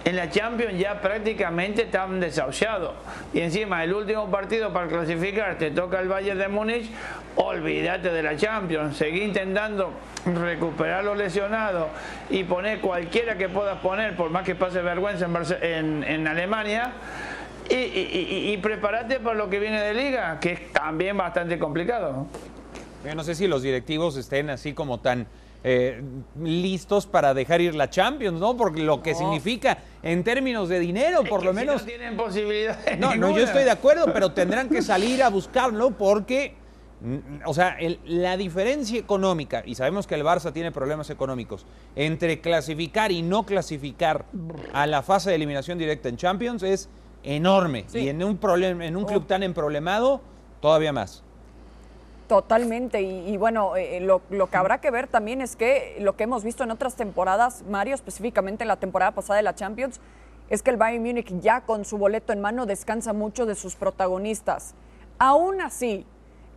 en 0.04 0.16
la 0.16 0.30
Champions 0.30 0.78
ya 0.78 1.02
prácticamente 1.02 1.82
están 1.82 2.18
desahuciados. 2.20 2.94
Y 3.34 3.40
encima 3.40 3.84
el 3.84 3.92
último 3.92 4.30
partido 4.30 4.72
para 4.72 4.86
clasificar 4.86 5.58
te 5.58 5.70
toca 5.70 6.00
el 6.00 6.08
Bayern 6.08 6.38
de 6.38 6.48
Múnich, 6.48 6.90
olvídate 7.36 8.10
de 8.10 8.22
la 8.22 8.36
Champions. 8.36 8.96
Seguí 8.96 9.22
intentando 9.22 9.92
recuperar 10.24 11.04
los 11.04 11.18
lesionados 11.18 11.88
y 12.30 12.44
poner 12.44 12.80
cualquiera 12.80 13.36
que 13.36 13.48
puedas 13.48 13.78
poner, 13.80 14.16
por 14.16 14.30
más 14.30 14.44
que 14.44 14.54
pase 14.54 14.80
vergüenza 14.80 15.26
en, 15.60 16.26
Alemania. 16.26 16.92
Y, 17.68 18.56
prepárate 18.58 19.20
para 19.20 19.36
lo 19.36 19.50
que 19.50 19.58
viene 19.58 19.82
de 19.82 19.92
liga, 19.92 20.40
que 20.40 20.52
es 20.52 20.72
también 20.72 21.18
bastante 21.18 21.58
complicado. 21.58 22.26
Yo 23.04 23.14
no 23.14 23.24
sé 23.24 23.34
si 23.34 23.46
los 23.46 23.62
directivos 23.62 24.16
estén 24.16 24.48
así 24.48 24.72
como 24.72 25.00
tan 25.00 25.26
eh, 25.64 26.02
listos 26.40 27.06
para 27.06 27.34
dejar 27.34 27.60
ir 27.60 27.74
la 27.74 27.90
Champions, 27.90 28.38
¿no? 28.38 28.56
Porque 28.56 28.82
lo 28.82 29.02
que 29.02 29.14
significa 29.14 29.78
en 30.02 30.22
términos 30.22 30.68
de 30.68 30.78
dinero, 30.78 31.24
por 31.24 31.44
lo 31.44 31.52
menos. 31.52 31.82
no 31.82 31.86
tienen 31.86 32.16
posibilidades. 32.16 32.98
No, 32.98 33.14
no, 33.16 33.36
yo 33.36 33.44
estoy 33.44 33.64
de 33.64 33.70
acuerdo, 33.70 34.12
pero 34.12 34.32
tendrán 34.32 34.68
que 34.68 34.82
salir 34.82 35.22
a 35.22 35.28
buscarlo 35.30 35.90
porque. 35.90 36.54
O 37.44 37.54
sea, 37.54 37.76
la 38.06 38.36
diferencia 38.36 38.98
económica, 38.98 39.62
y 39.64 39.76
sabemos 39.76 40.08
que 40.08 40.16
el 40.16 40.24
Barça 40.24 40.52
tiene 40.52 40.72
problemas 40.72 41.10
económicos, 41.10 41.64
entre 41.94 42.40
clasificar 42.40 43.12
y 43.12 43.22
no 43.22 43.46
clasificar 43.46 44.24
a 44.72 44.84
la 44.88 45.02
fase 45.02 45.30
de 45.30 45.36
eliminación 45.36 45.78
directa 45.78 46.08
en 46.08 46.16
Champions 46.16 46.64
es 46.64 46.88
enorme. 47.22 47.86
Y 47.94 48.08
en 48.08 48.24
un, 48.24 48.40
en 48.82 48.96
un 48.96 49.04
club 49.04 49.28
tan 49.28 49.44
emproblemado, 49.44 50.20
todavía 50.60 50.92
más. 50.92 51.22
Totalmente, 52.28 53.00
y, 53.00 53.38
bueno, 53.38 53.74
eh, 53.74 53.96
eh, 53.96 54.00
lo, 54.00 54.20
que 54.20 54.56
habrá 54.58 54.82
que 54.82 54.90
ver 54.90 55.08
también 55.08 55.40
es 55.40 55.56
que 55.56 55.96
lo 56.00 56.14
que 56.14 56.24
hemos 56.24 56.44
visto 56.44 56.62
en 56.62 56.70
otras 56.70 56.94
temporadas, 56.94 57.64
Mario, 57.66 57.94
específicamente 57.94 58.66
la 58.66 58.76
temporada 58.76 59.12
pasada 59.12 59.38
de 59.38 59.42
la 59.42 59.54
Champions, 59.54 59.98
es 60.50 60.62
que 60.62 60.68
el 60.68 60.76
Bayern 60.76 61.02
Múnich 61.02 61.40
ya 61.40 61.62
con 61.62 61.86
su 61.86 61.96
boleto 61.96 62.34
en 62.34 62.42
mano 62.42 62.66
descansa 62.66 63.14
mucho 63.14 63.46
de 63.46 63.54
sus 63.54 63.76
protagonistas. 63.76 64.74
Aún 65.18 65.62
así, 65.62 66.04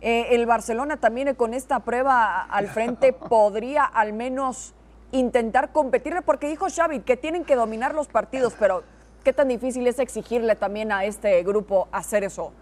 eh, 0.02 0.26
el 0.32 0.44
Barcelona 0.44 0.98
también 0.98 1.34
con 1.34 1.54
esta 1.54 1.80
prueba 1.80 2.42
al 2.42 2.68
frente 2.68 3.12
podría 3.30 3.84
al 3.84 4.12
menos 4.12 4.74
intentar 5.10 5.72
competirle, 5.72 6.20
porque 6.20 6.48
dijo 6.48 6.66
Xavi 6.68 7.00
que 7.00 7.16
tienen 7.16 7.46
que 7.46 7.56
dominar 7.56 7.94
los 7.94 8.08
partidos, 8.08 8.54
pero 8.58 8.82
¿qué 9.24 9.32
tan 9.32 9.48
difícil 9.48 9.86
es 9.86 9.98
exigirle 9.98 10.54
también 10.54 10.92
a 10.92 11.06
este 11.06 11.42
grupo 11.44 11.88
hacer 11.92 12.24
eso? 12.24 12.52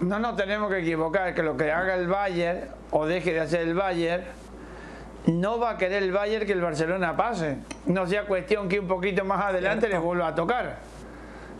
No 0.00 0.18
nos 0.18 0.36
tenemos 0.36 0.70
que 0.70 0.78
equivocar 0.78 1.34
que 1.34 1.42
lo 1.42 1.56
que 1.56 1.70
haga 1.70 1.94
el 1.94 2.08
Bayern 2.08 2.68
o 2.90 3.06
deje 3.06 3.34
de 3.34 3.40
hacer 3.40 3.60
el 3.60 3.74
Bayern 3.74 4.24
no 5.26 5.58
va 5.58 5.70
a 5.70 5.78
querer 5.78 6.02
el 6.02 6.12
Bayern 6.12 6.46
que 6.46 6.52
el 6.52 6.62
Barcelona 6.62 7.16
pase. 7.16 7.58
No 7.86 8.06
sea 8.06 8.24
cuestión 8.24 8.68
que 8.68 8.80
un 8.80 8.88
poquito 8.88 9.24
más 9.24 9.44
adelante 9.44 9.88
le 9.88 9.98
vuelva 9.98 10.28
a 10.28 10.34
tocar. 10.34 10.78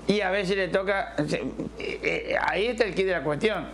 Y 0.07 0.23
a 0.23 0.31
ver 0.31 0.47
si 0.47 0.57
le 0.57 0.69
toca. 0.69 1.15
Eh, 1.19 1.45
eh, 1.79 2.37
ahí 2.41 2.69
está 2.69 2.85
el 2.85 2.95
kit 2.95 3.07
de 3.07 3.13
la 3.13 3.23
cuestión. 3.23 3.69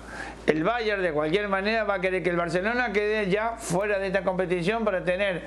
El 0.46 0.64
Bayern 0.64 1.00
de 1.00 1.12
cualquier 1.12 1.48
manera 1.48 1.84
va 1.84 1.94
a 1.94 2.00
querer 2.00 2.22
que 2.22 2.30
el 2.30 2.36
Barcelona 2.36 2.92
quede 2.92 3.30
ya 3.30 3.54
fuera 3.58 3.98
de 3.98 4.08
esta 4.08 4.22
competición 4.22 4.84
para 4.84 5.04
tener 5.04 5.42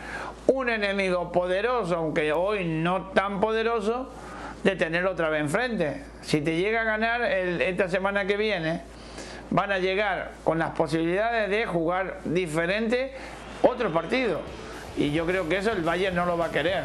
un 0.47 0.69
enemigo 0.69 1.31
poderoso, 1.31 1.95
aunque 1.97 2.31
hoy 2.31 2.65
no 2.65 3.07
tan 3.07 3.39
poderoso, 3.39 4.11
de 4.63 4.75
tenerlo 4.75 5.11
otra 5.11 5.29
vez 5.29 5.41
enfrente. 5.41 6.03
Si 6.21 6.41
te 6.41 6.57
llega 6.57 6.81
a 6.81 6.85
ganar 6.85 7.21
esta 7.23 7.89
semana 7.89 8.25
que 8.25 8.37
viene 8.37 8.81
van 9.49 9.71
a 9.71 9.79
llegar 9.79 10.31
con 10.43 10.59
las 10.59 10.71
posibilidades 10.71 11.49
de 11.49 11.65
jugar 11.65 12.19
diferente 12.25 13.13
otro 13.61 13.91
partido. 13.91 14.41
Y 14.97 15.11
yo 15.11 15.25
creo 15.25 15.47
que 15.47 15.57
eso 15.57 15.71
el 15.71 15.81
Bayern 15.81 16.15
no 16.15 16.25
lo 16.25 16.37
va 16.37 16.45
a 16.45 16.51
querer. 16.51 16.83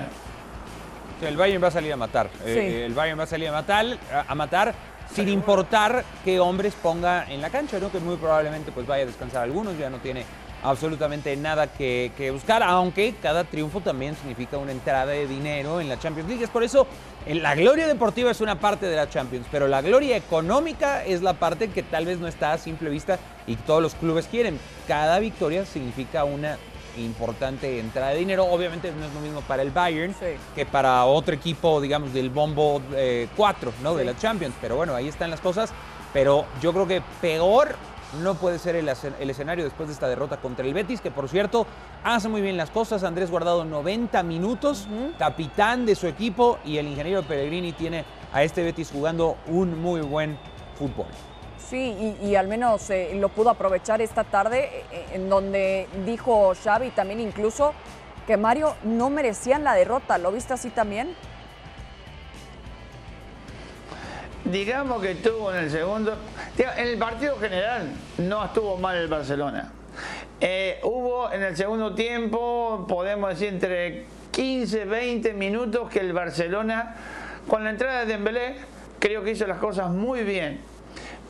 El 1.22 1.36
Bayern 1.36 1.62
va 1.62 1.68
a 1.68 1.72
salir 1.72 1.92
a 1.92 1.96
matar. 1.96 2.28
Eh, 2.44 2.84
el 2.86 2.94
Bayern 2.94 3.18
va 3.18 3.24
a 3.24 3.26
salir 3.26 3.48
a 3.48 3.52
matar, 3.52 3.86
a 4.26 4.34
matar 4.34 4.74
sin 5.12 5.28
importar 5.28 6.04
qué 6.24 6.40
hombres 6.40 6.74
ponga 6.74 7.24
en 7.30 7.40
la 7.40 7.50
cancha, 7.50 7.78
¿no? 7.78 7.90
que 7.90 8.00
muy 8.00 8.16
probablemente 8.16 8.72
pues 8.72 8.86
vaya 8.86 9.04
a 9.04 9.06
descansar 9.06 9.44
algunos, 9.44 9.78
ya 9.78 9.90
no 9.90 9.98
tiene 9.98 10.24
absolutamente 10.64 11.36
nada 11.36 11.68
que, 11.68 12.30
buscar, 12.32 12.62
aunque 12.62 13.14
cada 13.22 13.44
triunfo 13.44 13.80
también 13.80 14.16
significa 14.16 14.56
una 14.56 14.72
entrada 14.72 15.06
de 15.06 15.26
dinero 15.26 15.80
en 15.80 15.88
la 15.88 15.98
Champions 15.98 16.28
League. 16.28 16.42
Es 16.42 16.50
por 16.50 16.64
eso 16.64 16.86
la 17.26 17.54
gloria 17.54 17.86
deportiva 17.86 18.30
es 18.30 18.40
una 18.40 18.58
parte 18.58 18.86
de 18.86 18.96
la 18.96 19.08
Champions, 19.08 19.46
pero 19.50 19.68
la 19.68 19.82
gloria 19.82 20.16
económica 20.16 21.04
es 21.04 21.22
la 21.22 21.34
parte 21.34 21.68
que 21.68 21.82
tal 21.82 22.06
vez 22.06 22.18
no 22.18 22.26
está 22.26 22.52
a 22.52 22.58
simple 22.58 22.90
vista 22.90 23.18
y 23.46 23.56
todos 23.56 23.82
los 23.82 23.94
clubes 23.94 24.26
quieren. 24.26 24.58
Cada 24.88 25.18
victoria 25.18 25.66
significa 25.66 26.24
una 26.24 26.58
importante 26.96 27.78
entrada 27.78 28.10
de 28.10 28.18
dinero. 28.18 28.46
Obviamente 28.46 28.92
no 28.92 29.06
es 29.06 29.12
lo 29.12 29.20
mismo 29.20 29.42
para 29.42 29.62
el 29.62 29.70
Bayern 29.70 30.14
que 30.54 30.64
para 30.64 31.04
otro 31.04 31.34
equipo, 31.34 31.80
digamos, 31.80 32.12
del 32.14 32.30
bombo 32.30 32.80
4, 33.36 33.70
eh, 33.70 33.72
¿no? 33.82 33.94
De 33.94 34.04
la 34.04 34.16
Champions. 34.16 34.54
Pero 34.60 34.76
bueno, 34.76 34.94
ahí 34.94 35.08
están 35.08 35.30
las 35.30 35.40
cosas. 35.40 35.72
Pero 36.12 36.46
yo 36.62 36.72
creo 36.72 36.86
que 36.86 37.02
peor 37.20 37.76
no 38.22 38.34
puede 38.34 38.58
ser 38.58 38.76
el, 38.76 38.88
escenario 38.88 39.64
después 39.64 39.88
de 39.88 39.94
esta 39.94 40.08
derrota 40.08 40.36
contra 40.38 40.64
el 40.64 40.74
Betis, 40.74 41.00
que 41.00 41.10
por 41.10 41.28
cierto 41.28 41.66
hace 42.02 42.28
muy 42.28 42.40
bien 42.40 42.56
las 42.56 42.70
cosas. 42.70 43.04
Andrés 43.04 43.30
Guardado 43.30 43.64
90 43.64 44.22
minutos, 44.22 44.88
capitán 45.18 45.86
de 45.86 45.94
su 45.94 46.06
equipo 46.06 46.58
y 46.64 46.78
el 46.78 46.86
ingeniero 46.86 47.22
Pellegrini 47.22 47.72
tiene 47.72 48.04
a 48.32 48.42
este 48.42 48.62
Betis 48.62 48.90
jugando 48.92 49.36
un 49.46 49.80
muy 49.80 50.00
buen 50.00 50.38
fútbol. 50.78 51.06
Sí, 51.58 52.16
y, 52.22 52.34
al 52.34 52.46
menos 52.46 52.90
eh, 52.90 53.12
lo 53.14 53.30
pudo 53.30 53.50
aprovechar 53.50 54.02
esta 54.02 54.22
tarde, 54.22 54.64
eh, 54.64 54.84
eh, 54.92 55.06
en 55.14 55.30
donde 55.30 55.88
dijo 56.04 56.52
Xavi 56.62 56.90
también 56.90 57.20
incluso 57.20 57.72
que 58.26 58.36
Mario 58.36 58.74
no 58.84 59.08
merecían 59.10 59.64
la 59.64 59.74
derrota. 59.74 60.18
¿Lo 60.18 60.30
viste 60.30 60.52
así 60.52 60.70
también? 60.70 61.14
Digamos 64.44 65.02
que 65.02 65.12
estuvo 65.12 65.52
en 65.52 65.64
el 65.64 65.70
segundo. 65.70 66.16
En 66.56 66.86
el 66.86 66.98
partido 66.98 67.36
general 67.38 67.90
no 68.18 68.44
estuvo 68.44 68.76
mal 68.76 68.96
el 68.96 69.08
Barcelona. 69.08 69.72
Eh, 70.40 70.80
hubo 70.82 71.32
en 71.32 71.42
el 71.42 71.56
segundo 71.56 71.94
tiempo, 71.94 72.86
podemos 72.88 73.30
decir, 73.30 73.48
entre 73.48 74.04
15, 74.30 74.84
20 74.84 75.32
minutos 75.34 75.88
que 75.88 76.00
el 76.00 76.12
Barcelona, 76.12 76.96
con 77.48 77.64
la 77.64 77.70
entrada 77.70 78.00
de 78.00 78.06
Dembélé, 78.06 78.56
creo 78.98 79.22
que 79.22 79.30
hizo 79.30 79.46
las 79.46 79.58
cosas 79.58 79.90
muy 79.90 80.22
bien. 80.22 80.60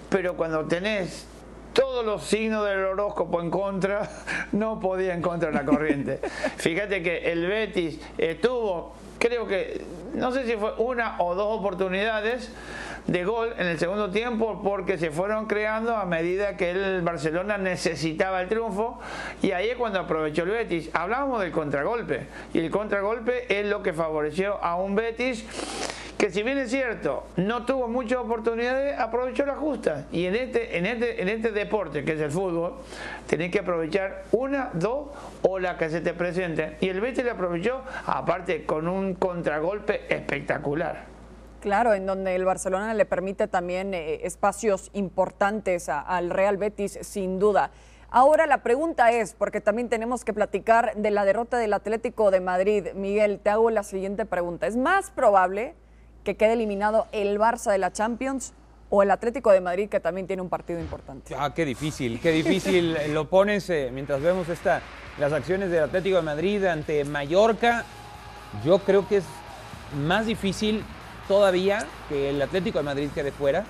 Pero 0.08 0.36
cuando 0.36 0.64
tenés 0.64 1.26
todos 1.72 2.04
los 2.04 2.24
signos 2.24 2.64
del 2.66 2.84
horóscopo 2.84 3.40
en 3.40 3.50
contra, 3.50 4.08
no 4.52 4.80
podía 4.80 5.14
en 5.14 5.22
contra 5.22 5.50
de 5.50 5.54
la 5.54 5.64
corriente. 5.64 6.20
Fíjate 6.56 7.02
que 7.02 7.30
el 7.30 7.46
Betis 7.46 8.00
estuvo, 8.16 8.94
creo 9.18 9.46
que, 9.46 9.82
no 10.14 10.32
sé 10.32 10.46
si 10.46 10.56
fue 10.56 10.72
una 10.78 11.20
o 11.20 11.34
dos 11.34 11.58
oportunidades 11.58 12.50
de 13.06 13.24
gol 13.24 13.54
en 13.58 13.66
el 13.66 13.78
segundo 13.78 14.10
tiempo 14.10 14.60
porque 14.62 14.98
se 14.98 15.10
fueron 15.10 15.46
creando 15.46 15.96
a 15.96 16.04
medida 16.06 16.56
que 16.56 16.70
el 16.70 17.02
Barcelona 17.02 17.58
necesitaba 17.58 18.40
el 18.40 18.48
triunfo 18.48 18.98
y 19.42 19.52
ahí 19.52 19.68
es 19.68 19.76
cuando 19.76 20.00
aprovechó 20.00 20.44
el 20.44 20.50
Betis. 20.50 20.90
Hablábamos 20.92 21.40
del 21.40 21.52
contragolpe 21.52 22.26
y 22.52 22.58
el 22.60 22.70
contragolpe 22.70 23.46
es 23.48 23.66
lo 23.66 23.82
que 23.82 23.92
favoreció 23.92 24.62
a 24.62 24.76
un 24.76 24.94
Betis 24.94 25.44
que 26.18 26.30
si 26.30 26.42
bien 26.42 26.56
es 26.56 26.70
cierto, 26.70 27.26
no 27.36 27.66
tuvo 27.66 27.86
muchas 27.86 28.18
oportunidades, 28.18 28.98
aprovechó 28.98 29.44
la 29.44 29.56
justa. 29.56 30.06
Y 30.10 30.24
en 30.24 30.36
este, 30.36 30.78
en 30.78 30.86
este, 30.86 31.20
en 31.20 31.28
este 31.28 31.50
deporte 31.50 32.02
que 32.02 32.12
es 32.12 32.20
el 32.20 32.30
fútbol, 32.30 32.76
tenés 33.26 33.50
que 33.50 33.58
aprovechar 33.58 34.22
una, 34.32 34.70
dos 34.72 35.08
o 35.42 35.58
la 35.58 35.76
que 35.76 35.90
se 35.90 36.00
te 36.00 36.14
presente. 36.14 36.76
Y 36.80 36.88
el 36.88 37.02
Betis 37.02 37.24
le 37.24 37.30
aprovechó, 37.30 37.82
aparte 38.06 38.64
con 38.64 38.88
un 38.88 39.14
contragolpe 39.16 40.06
espectacular. 40.08 41.13
Claro, 41.64 41.94
en 41.94 42.04
donde 42.04 42.34
el 42.34 42.44
Barcelona 42.44 42.92
le 42.92 43.06
permite 43.06 43.48
también 43.48 43.94
eh, 43.94 44.26
espacios 44.26 44.90
importantes 44.92 45.88
al 45.88 46.28
Real 46.28 46.58
Betis, 46.58 46.98
sin 47.00 47.38
duda. 47.38 47.70
Ahora 48.10 48.46
la 48.46 48.62
pregunta 48.62 49.10
es, 49.12 49.32
porque 49.32 49.62
también 49.62 49.88
tenemos 49.88 50.26
que 50.26 50.34
platicar 50.34 50.94
de 50.94 51.10
la 51.10 51.24
derrota 51.24 51.56
del 51.56 51.72
Atlético 51.72 52.30
de 52.30 52.40
Madrid. 52.40 52.88
Miguel, 52.94 53.40
te 53.42 53.48
hago 53.48 53.70
la 53.70 53.82
siguiente 53.82 54.26
pregunta. 54.26 54.66
¿Es 54.66 54.76
más 54.76 55.10
probable 55.10 55.74
que 56.22 56.36
quede 56.36 56.52
eliminado 56.52 57.06
el 57.12 57.38
Barça 57.38 57.72
de 57.72 57.78
la 57.78 57.90
Champions 57.90 58.52
o 58.90 59.02
el 59.02 59.10
Atlético 59.10 59.50
de 59.50 59.62
Madrid, 59.62 59.88
que 59.88 60.00
también 60.00 60.26
tiene 60.26 60.42
un 60.42 60.50
partido 60.50 60.78
importante? 60.80 61.34
Ah, 61.34 61.54
qué 61.54 61.64
difícil, 61.64 62.20
qué 62.20 62.30
difícil 62.30 62.94
lo 63.14 63.30
pones 63.30 63.70
eh, 63.70 63.88
mientras 63.90 64.20
vemos 64.20 64.50
esta, 64.50 64.82
las 65.18 65.32
acciones 65.32 65.70
del 65.70 65.84
Atlético 65.84 66.16
de 66.16 66.22
Madrid 66.24 66.62
ante 66.66 67.02
Mallorca. 67.06 67.86
Yo 68.62 68.80
creo 68.80 69.08
que 69.08 69.16
es 69.16 69.24
más 69.96 70.26
difícil 70.26 70.84
todavía 71.28 71.86
que 72.08 72.30
el 72.30 72.40
Atlético 72.40 72.78
de 72.78 72.84
Madrid 72.84 73.08
quede 73.14 73.32
fuera 73.32 73.64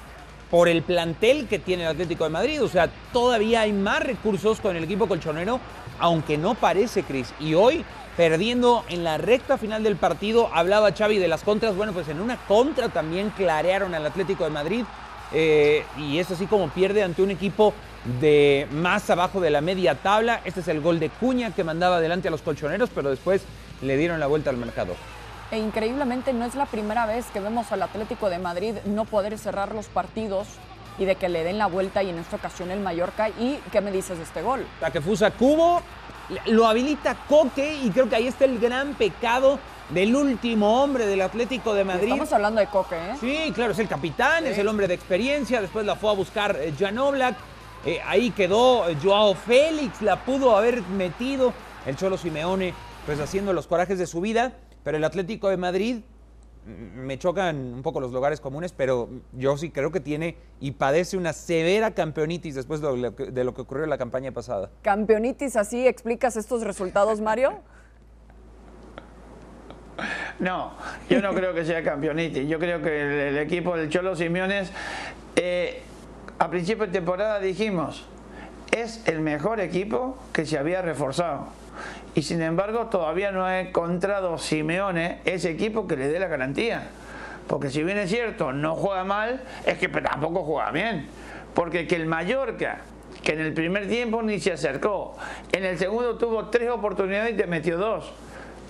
por 0.50 0.68
el 0.68 0.82
plantel 0.82 1.48
que 1.48 1.58
tiene 1.58 1.84
el 1.84 1.90
Atlético 1.90 2.24
de 2.24 2.30
Madrid. 2.30 2.62
O 2.62 2.68
sea, 2.68 2.88
todavía 3.12 3.62
hay 3.62 3.72
más 3.72 4.00
recursos 4.02 4.60
con 4.60 4.76
el 4.76 4.84
equipo 4.84 5.08
colchonero, 5.08 5.60
aunque 5.98 6.38
no 6.38 6.54
parece, 6.54 7.02
Cris. 7.02 7.32
Y 7.40 7.54
hoy, 7.54 7.84
perdiendo 8.16 8.84
en 8.88 9.04
la 9.04 9.18
recta 9.18 9.58
final 9.58 9.82
del 9.82 9.96
partido, 9.96 10.50
hablaba 10.52 10.92
Xavi 10.92 11.18
de 11.18 11.28
las 11.28 11.42
contras. 11.42 11.74
Bueno, 11.74 11.92
pues 11.92 12.08
en 12.08 12.20
una 12.20 12.36
contra 12.46 12.88
también 12.88 13.30
clarearon 13.30 13.94
al 13.94 14.06
Atlético 14.06 14.44
de 14.44 14.50
Madrid. 14.50 14.84
Eh, 15.32 15.84
y 15.98 16.18
es 16.18 16.30
así 16.30 16.46
como 16.46 16.68
pierde 16.68 17.02
ante 17.02 17.22
un 17.22 17.30
equipo 17.30 17.74
de 18.20 18.68
más 18.70 19.10
abajo 19.10 19.40
de 19.40 19.50
la 19.50 19.60
media 19.60 19.96
tabla. 19.96 20.40
Este 20.44 20.60
es 20.60 20.68
el 20.68 20.80
gol 20.80 21.00
de 21.00 21.08
Cuña 21.08 21.52
que 21.52 21.64
mandaba 21.64 21.96
adelante 21.96 22.28
a 22.28 22.30
los 22.30 22.42
colchoneros, 22.42 22.90
pero 22.94 23.10
después 23.10 23.42
le 23.82 23.96
dieron 23.96 24.20
la 24.20 24.26
vuelta 24.26 24.50
al 24.50 24.56
mercado. 24.56 24.94
E 25.54 25.58
increíblemente 25.58 26.32
no 26.32 26.44
es 26.44 26.56
la 26.56 26.66
primera 26.66 27.06
vez 27.06 27.26
que 27.32 27.38
vemos 27.38 27.70
al 27.70 27.80
Atlético 27.82 28.28
de 28.28 28.40
Madrid 28.40 28.74
no 28.86 29.04
poder 29.04 29.38
cerrar 29.38 29.72
los 29.72 29.86
partidos 29.86 30.48
y 30.98 31.04
de 31.04 31.14
que 31.14 31.28
le 31.28 31.44
den 31.44 31.58
la 31.58 31.66
vuelta 31.66 32.02
y 32.02 32.10
en 32.10 32.18
esta 32.18 32.34
ocasión 32.34 32.72
el 32.72 32.80
Mallorca. 32.80 33.28
¿Y 33.28 33.60
qué 33.70 33.80
me 33.80 33.92
dices 33.92 34.18
de 34.18 34.24
este 34.24 34.42
gol? 34.42 34.66
Takefusa 34.80 35.30
Cubo 35.30 35.80
lo 36.46 36.66
habilita 36.66 37.16
Coque 37.28 37.72
y 37.84 37.90
creo 37.90 38.08
que 38.08 38.16
ahí 38.16 38.26
está 38.26 38.46
el 38.46 38.58
gran 38.58 38.94
pecado 38.94 39.60
del 39.90 40.16
último 40.16 40.82
hombre 40.82 41.06
del 41.06 41.20
Atlético 41.20 41.72
de 41.72 41.84
Madrid. 41.84 42.04
Estamos 42.04 42.32
hablando 42.32 42.60
de 42.60 42.66
Coque, 42.66 42.96
¿eh? 42.96 43.14
Sí, 43.20 43.52
claro, 43.54 43.70
es 43.70 43.78
el 43.78 43.86
capitán, 43.86 44.46
es 44.46 44.58
el 44.58 44.66
hombre 44.66 44.88
de 44.88 44.94
experiencia. 44.94 45.60
Después 45.60 45.86
la 45.86 45.94
fue 45.94 46.10
a 46.10 46.14
buscar 46.14 46.56
eh, 46.56 46.74
Jan 46.76 46.98
Oblak. 46.98 47.36
Eh, 47.86 48.00
ahí 48.04 48.32
quedó 48.32 48.88
eh, 48.88 48.96
Joao 49.00 49.36
Félix, 49.36 50.02
la 50.02 50.16
pudo 50.24 50.56
haber 50.56 50.82
metido 50.82 51.52
el 51.86 51.94
Cholo 51.94 52.16
Simeone, 52.16 52.74
pues 53.06 53.20
haciendo 53.20 53.52
los 53.52 53.68
corajes 53.68 54.00
de 54.00 54.08
su 54.08 54.20
vida. 54.20 54.54
Pero 54.84 54.98
el 54.98 55.04
Atlético 55.04 55.48
de 55.48 55.56
Madrid 55.56 56.02
mm, 56.66 56.98
me 57.00 57.18
chocan 57.18 57.56
un 57.56 57.82
poco 57.82 58.00
los 58.00 58.12
lugares 58.12 58.40
comunes, 58.40 58.72
pero 58.72 59.08
yo 59.32 59.56
sí 59.56 59.70
creo 59.70 59.90
que 59.90 60.00
tiene 60.00 60.36
y 60.60 60.72
padece 60.72 61.16
una 61.16 61.32
severa 61.32 61.92
campeonitis 61.92 62.54
después 62.54 62.80
de 62.80 62.96
lo 62.96 63.16
que, 63.16 63.26
de 63.26 63.44
lo 63.44 63.54
que 63.54 63.62
ocurrió 63.62 63.84
en 63.84 63.90
la 63.90 63.98
campaña 63.98 64.30
pasada. 64.30 64.70
¿Campeonitis 64.82 65.56
así 65.56 65.88
explicas 65.88 66.36
estos 66.36 66.62
resultados, 66.62 67.20
Mario? 67.20 67.54
No, 70.40 70.72
yo 71.08 71.22
no 71.22 71.32
creo 71.32 71.54
que 71.54 71.64
sea 71.64 71.84
campeonitis. 71.84 72.48
Yo 72.48 72.58
creo 72.58 72.82
que 72.82 73.00
el, 73.00 73.12
el 73.12 73.38
equipo 73.38 73.76
del 73.76 73.88
Cholo 73.88 74.16
Simeones, 74.16 74.72
eh, 75.36 75.82
a 76.40 76.50
principio 76.50 76.86
de 76.86 76.92
temporada 76.92 77.38
dijimos, 77.38 78.04
es 78.72 79.06
el 79.06 79.20
mejor 79.20 79.60
equipo 79.60 80.18
que 80.32 80.44
se 80.44 80.58
había 80.58 80.82
reforzado. 80.82 81.46
Y 82.14 82.22
sin 82.22 82.42
embargo 82.42 82.86
todavía 82.86 83.32
no 83.32 83.44
ha 83.44 83.60
encontrado 83.60 84.38
Simeone 84.38 85.18
ese 85.24 85.50
equipo 85.50 85.86
que 85.86 85.96
le 85.96 86.08
dé 86.08 86.18
la 86.18 86.28
garantía. 86.28 86.88
Porque 87.46 87.70
si 87.70 87.82
bien 87.82 87.98
es 87.98 88.10
cierto, 88.10 88.52
no 88.52 88.74
juega 88.76 89.04
mal, 89.04 89.42
es 89.66 89.78
que 89.78 89.88
tampoco 89.88 90.44
juega 90.44 90.70
bien. 90.70 91.06
Porque 91.54 91.86
que 91.86 91.96
el 91.96 92.06
Mallorca, 92.06 92.78
que 93.22 93.32
en 93.32 93.40
el 93.40 93.52
primer 93.52 93.88
tiempo 93.88 94.22
ni 94.22 94.38
se 94.38 94.52
acercó, 94.52 95.16
en 95.52 95.64
el 95.64 95.78
segundo 95.78 96.16
tuvo 96.16 96.46
tres 96.46 96.70
oportunidades 96.70 97.34
y 97.34 97.36
te 97.36 97.46
metió 97.46 97.76
dos. 97.76 98.12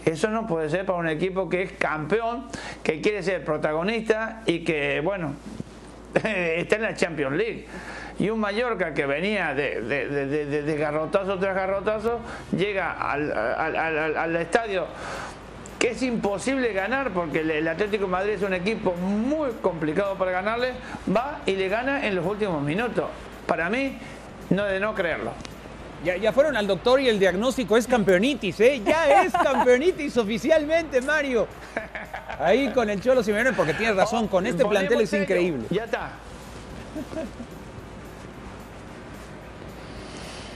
Eso 0.04 0.28
no 0.28 0.46
puede 0.46 0.68
ser 0.68 0.84
para 0.84 0.98
un 0.98 1.08
equipo 1.08 1.48
que 1.48 1.62
es 1.62 1.72
campeón, 1.72 2.46
que 2.82 3.00
quiere 3.00 3.22
ser 3.22 3.44
protagonista 3.44 4.42
y 4.44 4.60
que, 4.64 5.00
bueno, 5.00 5.34
está 6.14 6.76
en 6.76 6.82
la 6.82 6.94
Champions 6.94 7.36
League. 7.36 7.66
Y 8.18 8.30
un 8.30 8.38
Mallorca 8.38 8.94
que 8.94 9.06
venía 9.06 9.54
de, 9.54 9.80
de, 9.80 10.62
de, 10.62 10.76
garrotazo 10.76 11.38
tras 11.38 11.54
garrotazo, 11.54 12.20
llega 12.56 12.92
al, 12.92 13.32
al, 13.32 13.76
al, 13.76 14.16
al 14.16 14.36
estadio 14.36 14.86
que 15.84 15.90
es 15.90 16.02
imposible 16.02 16.72
ganar 16.72 17.10
porque 17.10 17.40
el 17.40 17.68
Atlético 17.68 18.04
de 18.04 18.10
Madrid 18.10 18.32
es 18.32 18.42
un 18.42 18.54
equipo 18.54 18.94
muy 18.94 19.50
complicado 19.60 20.14
para 20.14 20.30
ganarle, 20.30 20.72
va 21.14 21.40
y 21.44 21.52
le 21.56 21.68
gana 21.68 22.06
en 22.06 22.14
los 22.14 22.24
últimos 22.24 22.62
minutos. 22.62 23.04
Para 23.46 23.68
mí, 23.68 23.98
no 24.48 24.64
de 24.64 24.80
no 24.80 24.94
creerlo. 24.94 25.32
Ya, 26.02 26.16
ya, 26.16 26.32
fueron 26.32 26.56
al 26.56 26.66
doctor 26.66 27.00
y 27.00 27.08
el 27.10 27.18
diagnóstico 27.18 27.76
es 27.76 27.86
campeonitis, 27.86 28.60
¿eh? 28.60 28.80
Ya 28.82 29.24
es 29.24 29.32
campeonitis 29.44 30.16
oficialmente, 30.16 31.02
Mario. 31.02 31.46
Ahí 32.38 32.70
con 32.72 32.88
el 32.88 33.02
Cholo 33.02 33.22
Simeone, 33.22 33.52
porque 33.52 33.74
tienes 33.74 33.94
razón, 33.94 34.26
con 34.26 34.46
este 34.46 34.64
plantel 34.64 35.02
es 35.02 35.12
increíble. 35.12 35.66
Ya 35.68 35.84
está. 35.84 36.12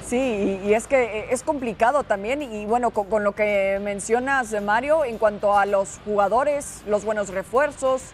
Sí, 0.08 0.60
y, 0.62 0.68
y, 0.68 0.74
es 0.74 0.86
que 0.86 1.28
es 1.30 1.42
complicado 1.42 2.02
también. 2.02 2.40
Y 2.42 2.64
bueno, 2.64 2.90
con, 2.90 3.08
con, 3.08 3.24
lo 3.24 3.32
que 3.32 3.78
mencionas, 3.82 4.54
Mario, 4.62 5.04
en 5.04 5.18
cuanto 5.18 5.58
a 5.58 5.66
los 5.66 6.00
jugadores, 6.06 6.82
los 6.86 7.04
buenos 7.04 7.28
refuerzos, 7.28 8.12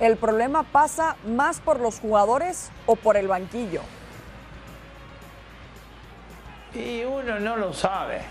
¿el 0.00 0.16
problema 0.16 0.62
pasa 0.62 1.16
más 1.26 1.60
por 1.60 1.80
los 1.80 2.00
jugadores 2.00 2.70
o 2.86 2.96
por 2.96 3.18
el 3.18 3.28
banquillo? 3.28 3.82
Y 6.74 7.04
uno 7.04 7.38
no 7.38 7.56
lo 7.56 7.74
sabe. 7.74 8.22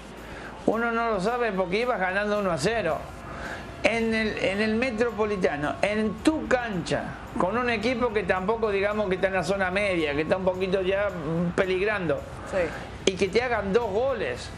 Uno 0.65 0.91
no 0.91 1.12
lo 1.12 1.21
sabe 1.21 1.52
porque 1.52 1.82
ibas 1.82 1.99
ganando 1.99 2.39
1 2.39 2.52
a 2.52 2.58
0. 2.58 2.97
En 3.84 4.13
el, 4.13 4.38
en 4.38 4.62
el 4.62 4.76
Metropolitano, 4.76 5.76
en 5.82 6.13
tu 6.23 6.47
cancha, 6.47 7.04
con 7.38 7.58
un 7.58 7.69
equipo 7.69 8.13
que 8.13 8.23
tampoco 8.23 8.71
digamos 8.71 9.10
que 9.10 9.15
está 9.15 9.28
en 9.28 9.34
la 9.34 9.43
zona 9.43 9.69
media, 9.71 10.13
que 10.13 10.21
está 10.21 10.38
un 10.38 10.45
poquito 10.45 10.82
ya 10.82 11.10
peligrando. 11.56 12.15
Sí. 12.49 12.92
Y 13.05 13.13
que 13.13 13.27
te 13.27 13.41
hagan 13.41 13.73
dos 13.73 13.91
goles. 13.91 14.49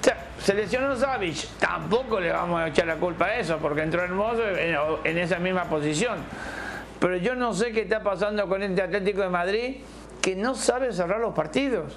O 0.00 0.04
sea, 0.04 0.26
seleccionó 0.38 0.96
Savage, 0.96 1.48
tampoco 1.58 2.20
le 2.20 2.30
vamos 2.30 2.60
a 2.60 2.68
echar 2.68 2.86
la 2.86 2.96
culpa 2.96 3.26
a 3.26 3.38
eso, 3.38 3.58
porque 3.58 3.82
entró 3.82 4.02
hermoso 4.02 4.48
en, 4.48 4.76
en 5.04 5.18
esa 5.18 5.38
misma 5.38 5.64
posición. 5.64 6.18
Pero 7.00 7.16
yo 7.16 7.34
no 7.34 7.52
sé 7.52 7.72
qué 7.72 7.82
está 7.82 8.02
pasando 8.02 8.48
con 8.48 8.62
este 8.62 8.82
Atlético 8.82 9.22
de 9.22 9.28
Madrid, 9.28 9.76
que 10.22 10.34
no 10.36 10.54
sabe 10.54 10.92
cerrar 10.92 11.20
los 11.20 11.34
partidos. 11.34 11.96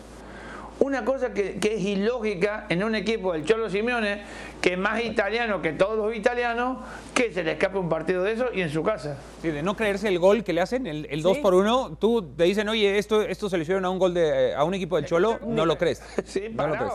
Una 0.79 1.03
cosa 1.03 1.33
que, 1.33 1.59
que, 1.59 1.75
es 1.75 1.81
ilógica 1.81 2.65
en 2.69 2.83
un 2.83 2.95
equipo 2.95 3.33
del 3.33 3.43
Cholo 3.43 3.69
Simeone, 3.69 4.23
que 4.61 4.73
es 4.73 4.77
más 4.77 5.03
italiano 5.03 5.61
que 5.61 5.73
todos 5.73 5.97
los 5.97 6.15
italianos, 6.15 6.77
que 7.13 7.33
se 7.33 7.43
le 7.43 7.53
escape 7.53 7.77
un 7.77 7.89
partido 7.89 8.23
de 8.23 8.31
eso 8.31 8.45
y 8.53 8.61
en 8.61 8.69
su 8.69 8.81
casa. 8.81 9.17
Sí, 9.41 9.49
de 9.49 9.61
no 9.61 9.75
creerse 9.75 10.07
el 10.07 10.19
gol 10.19 10.43
que 10.43 10.53
le 10.53 10.61
hacen, 10.61 10.87
el, 10.87 11.05
el 11.09 11.21
2 11.21 11.37
sí. 11.37 11.41
por 11.41 11.53
1, 11.53 11.97
tú 11.99 12.33
te 12.35 12.45
dicen, 12.45 12.69
oye, 12.69 12.97
esto, 12.97 13.21
esto 13.21 13.49
se 13.49 13.57
le 13.57 13.63
hicieron 13.63 13.83
a 13.83 13.89
un 13.89 13.99
gol 13.99 14.13
de 14.13 14.55
a 14.55 14.63
un 14.63 14.73
equipo 14.73 14.95
del 14.95 15.05
Cholo, 15.05 15.39
no 15.45 15.65
lo 15.65 15.77
crees. 15.77 16.01
Sí, 16.25 16.49
no 16.53 16.67
lo 16.67 16.75
crees. 16.75 16.93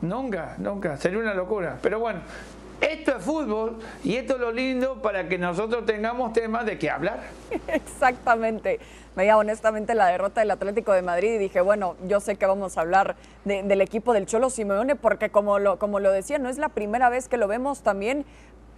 Nunca, 0.00 0.54
nunca, 0.58 0.96
sería 0.96 1.18
una 1.18 1.34
locura. 1.34 1.78
Pero 1.82 1.98
bueno, 1.98 2.20
esto 2.80 3.16
es 3.16 3.24
fútbol 3.24 3.78
y 4.04 4.16
esto 4.16 4.34
es 4.34 4.40
lo 4.40 4.52
lindo 4.52 5.02
para 5.02 5.28
que 5.28 5.38
nosotros 5.38 5.84
tengamos 5.86 6.32
temas 6.32 6.64
de 6.66 6.78
qué 6.78 6.90
hablar. 6.90 7.24
Exactamente. 7.68 8.78
Veía 9.16 9.36
honestamente 9.36 9.94
la 9.94 10.06
derrota 10.06 10.40
del 10.40 10.50
Atlético 10.52 10.92
de 10.92 11.02
Madrid 11.02 11.34
y 11.34 11.38
dije, 11.38 11.60
bueno, 11.60 11.96
yo 12.06 12.20
sé 12.20 12.36
que 12.36 12.46
vamos 12.46 12.78
a 12.78 12.82
hablar 12.82 13.16
de, 13.44 13.62
del 13.64 13.80
equipo 13.80 14.12
del 14.12 14.26
Cholo 14.26 14.48
Simeone 14.48 14.94
porque 14.94 15.30
como 15.30 15.58
lo, 15.58 15.78
como 15.78 15.98
lo 15.98 16.12
decía, 16.12 16.38
no 16.38 16.48
es 16.48 16.58
la 16.58 16.68
primera 16.68 17.08
vez 17.08 17.28
que 17.28 17.36
lo 17.36 17.48
vemos 17.48 17.82
también, 17.82 18.24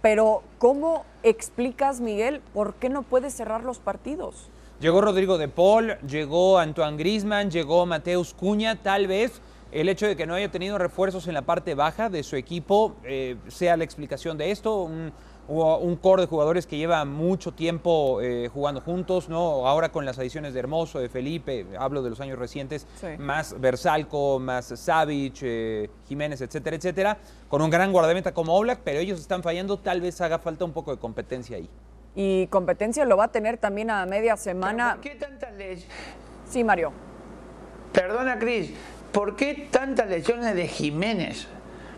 pero 0.01 0.41
¿cómo 0.57 1.05
explicas, 1.21 2.01
Miguel, 2.01 2.41
por 2.53 2.73
qué 2.75 2.89
no 2.89 3.03
puede 3.03 3.29
cerrar 3.29 3.63
los 3.63 3.77
partidos? 3.77 4.49
Llegó 4.79 4.99
Rodrigo 4.99 5.37
de 5.37 5.47
Paul, 5.47 5.99
llegó 6.07 6.57
Antoine 6.57 6.97
Grisman, 6.97 7.51
llegó 7.51 7.85
Mateus 7.85 8.33
Cuña, 8.33 8.81
tal 8.81 9.05
vez 9.05 9.39
el 9.71 9.89
hecho 9.89 10.07
de 10.07 10.15
que 10.15 10.25
no 10.25 10.33
haya 10.33 10.49
tenido 10.51 10.77
refuerzos 10.77 11.27
en 11.27 11.33
la 11.33 11.43
parte 11.43 11.75
baja 11.75 12.09
de 12.09 12.23
su 12.23 12.35
equipo 12.35 12.95
eh, 13.03 13.37
sea 13.47 13.77
la 13.77 13.83
explicación 13.83 14.37
de 14.37 14.51
esto. 14.51 14.83
Un, 14.83 15.11
un 15.47 15.95
core 15.97 16.21
de 16.21 16.27
jugadores 16.27 16.65
que 16.65 16.77
lleva 16.77 17.03
mucho 17.03 17.51
tiempo 17.51 18.21
eh, 18.21 18.49
jugando 18.53 18.79
juntos, 18.79 19.27
¿no? 19.27 19.67
Ahora 19.67 19.91
con 19.91 20.05
las 20.05 20.17
adiciones 20.17 20.53
de 20.53 20.59
Hermoso, 20.59 20.99
de 20.99 21.09
Felipe, 21.09 21.65
hablo 21.77 22.01
de 22.03 22.09
los 22.09 22.21
años 22.21 22.39
recientes, 22.39 22.87
sí. 22.95 23.07
más 23.17 23.59
Versalco, 23.59 24.39
más 24.39 24.67
Savic, 24.67 25.39
eh, 25.41 25.89
Jiménez, 26.07 26.39
etcétera, 26.39 26.77
etcétera, 26.77 27.17
con 27.49 27.61
un 27.61 27.69
gran 27.69 27.91
guardameta 27.91 28.33
como 28.33 28.55
Oblak, 28.55 28.79
pero 28.85 28.99
ellos 28.99 29.19
están 29.19 29.43
fallando, 29.43 29.77
tal 29.77 29.99
vez 29.99 30.21
haga 30.21 30.39
falta 30.39 30.63
un 30.63 30.71
poco 30.71 30.91
de 30.91 30.99
competencia 30.99 31.57
ahí. 31.57 31.67
Y 32.15 32.47
competencia 32.47 33.03
lo 33.03 33.17
va 33.17 33.25
a 33.25 33.31
tener 33.31 33.57
también 33.57 33.89
a 33.89 34.05
media 34.05 34.37
semana. 34.37 34.93
¿Por 34.93 35.01
qué 35.01 35.15
tantas 35.15 35.53
lesiones? 35.53 35.87
Sí, 36.47 36.63
Mario. 36.63 36.93
Perdona, 37.91 38.39
Cris, 38.39 38.73
¿por 39.11 39.35
qué 39.35 39.67
tantas 39.69 40.09
lesiones 40.09 40.55
de 40.55 40.67
Jiménez? 40.67 41.47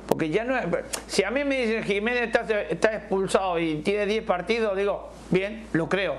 Porque 0.07 0.29
ya 0.29 0.43
no 0.43 0.57
es, 0.57 0.65
si 1.07 1.23
a 1.23 1.31
mí 1.31 1.43
me 1.43 1.65
dicen 1.65 1.83
Jiménez 1.83 2.29
está, 2.69 2.95
expulsado 2.95 3.57
y 3.59 3.75
tiene 3.77 4.05
10 4.05 4.25
partidos, 4.25 4.75
digo, 4.75 5.09
bien, 5.29 5.65
lo 5.73 5.87
creo. 5.87 6.15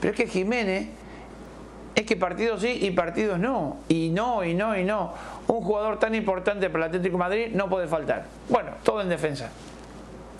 Pero 0.00 0.12
es 0.12 0.18
que 0.18 0.26
Jiménez 0.26 0.88
es 1.94 2.06
que 2.06 2.16
partidos 2.16 2.62
sí 2.62 2.78
y 2.82 2.90
partidos 2.90 3.38
no. 3.38 3.78
Y 3.88 4.10
no, 4.10 4.42
y 4.44 4.54
no, 4.54 4.76
y 4.76 4.84
no. 4.84 5.12
Un 5.48 5.62
jugador 5.62 5.98
tan 5.98 6.14
importante 6.14 6.70
para 6.70 6.86
el 6.86 6.90
Atlético 6.90 7.18
Madrid 7.18 7.48
no 7.52 7.68
puede 7.68 7.86
faltar. 7.86 8.24
Bueno, 8.48 8.72
todo 8.82 9.02
en 9.02 9.08
defensa. 9.08 9.50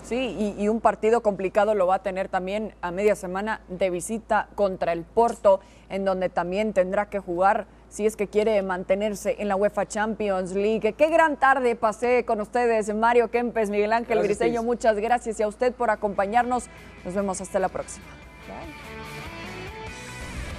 Sí, 0.03 0.35
y, 0.39 0.63
y, 0.63 0.69
un 0.69 0.79
partido 0.79 1.21
complicado 1.21 1.75
lo 1.75 1.85
va 1.85 1.95
a 1.95 2.03
tener 2.03 2.29
también 2.29 2.73
a 2.81 2.91
media 2.91 3.13
semana 3.13 3.59
de 3.67 3.89
visita 3.89 4.47
contra 4.55 4.93
el 4.93 5.03
Porto, 5.03 5.59
en 5.89 6.05
donde 6.05 6.29
también 6.29 6.71
tendrá 6.71 7.09
que 7.09 7.19
jugar 7.19 7.67
si 7.89 8.05
es 8.05 8.15
que 8.15 8.27
quiere 8.27 8.61
mantenerse 8.61 9.35
en 9.39 9.47
la 9.47 9.55
UEFA 9.55 9.87
Champions 9.87 10.53
League. 10.53 10.93
Qué 10.93 11.09
gran 11.09 11.37
tarde 11.37 11.75
pasé 11.75 12.25
con 12.25 12.41
ustedes, 12.41 12.93
Mario 12.93 13.29
Kempes, 13.29 13.69
Miguel 13.69 13.93
Ángel 13.93 14.17
gracias, 14.17 14.39
Briseño, 14.39 14.63
muchas 14.63 14.97
gracias 14.97 15.39
y 15.39 15.43
a 15.43 15.47
usted 15.47 15.73
por 15.73 15.89
acompañarnos. 15.89 16.65
Nos 17.05 17.13
vemos 17.13 17.41
hasta 17.41 17.59
la 17.59 17.69
próxima. 17.69 18.05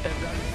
Bye. 0.02 0.47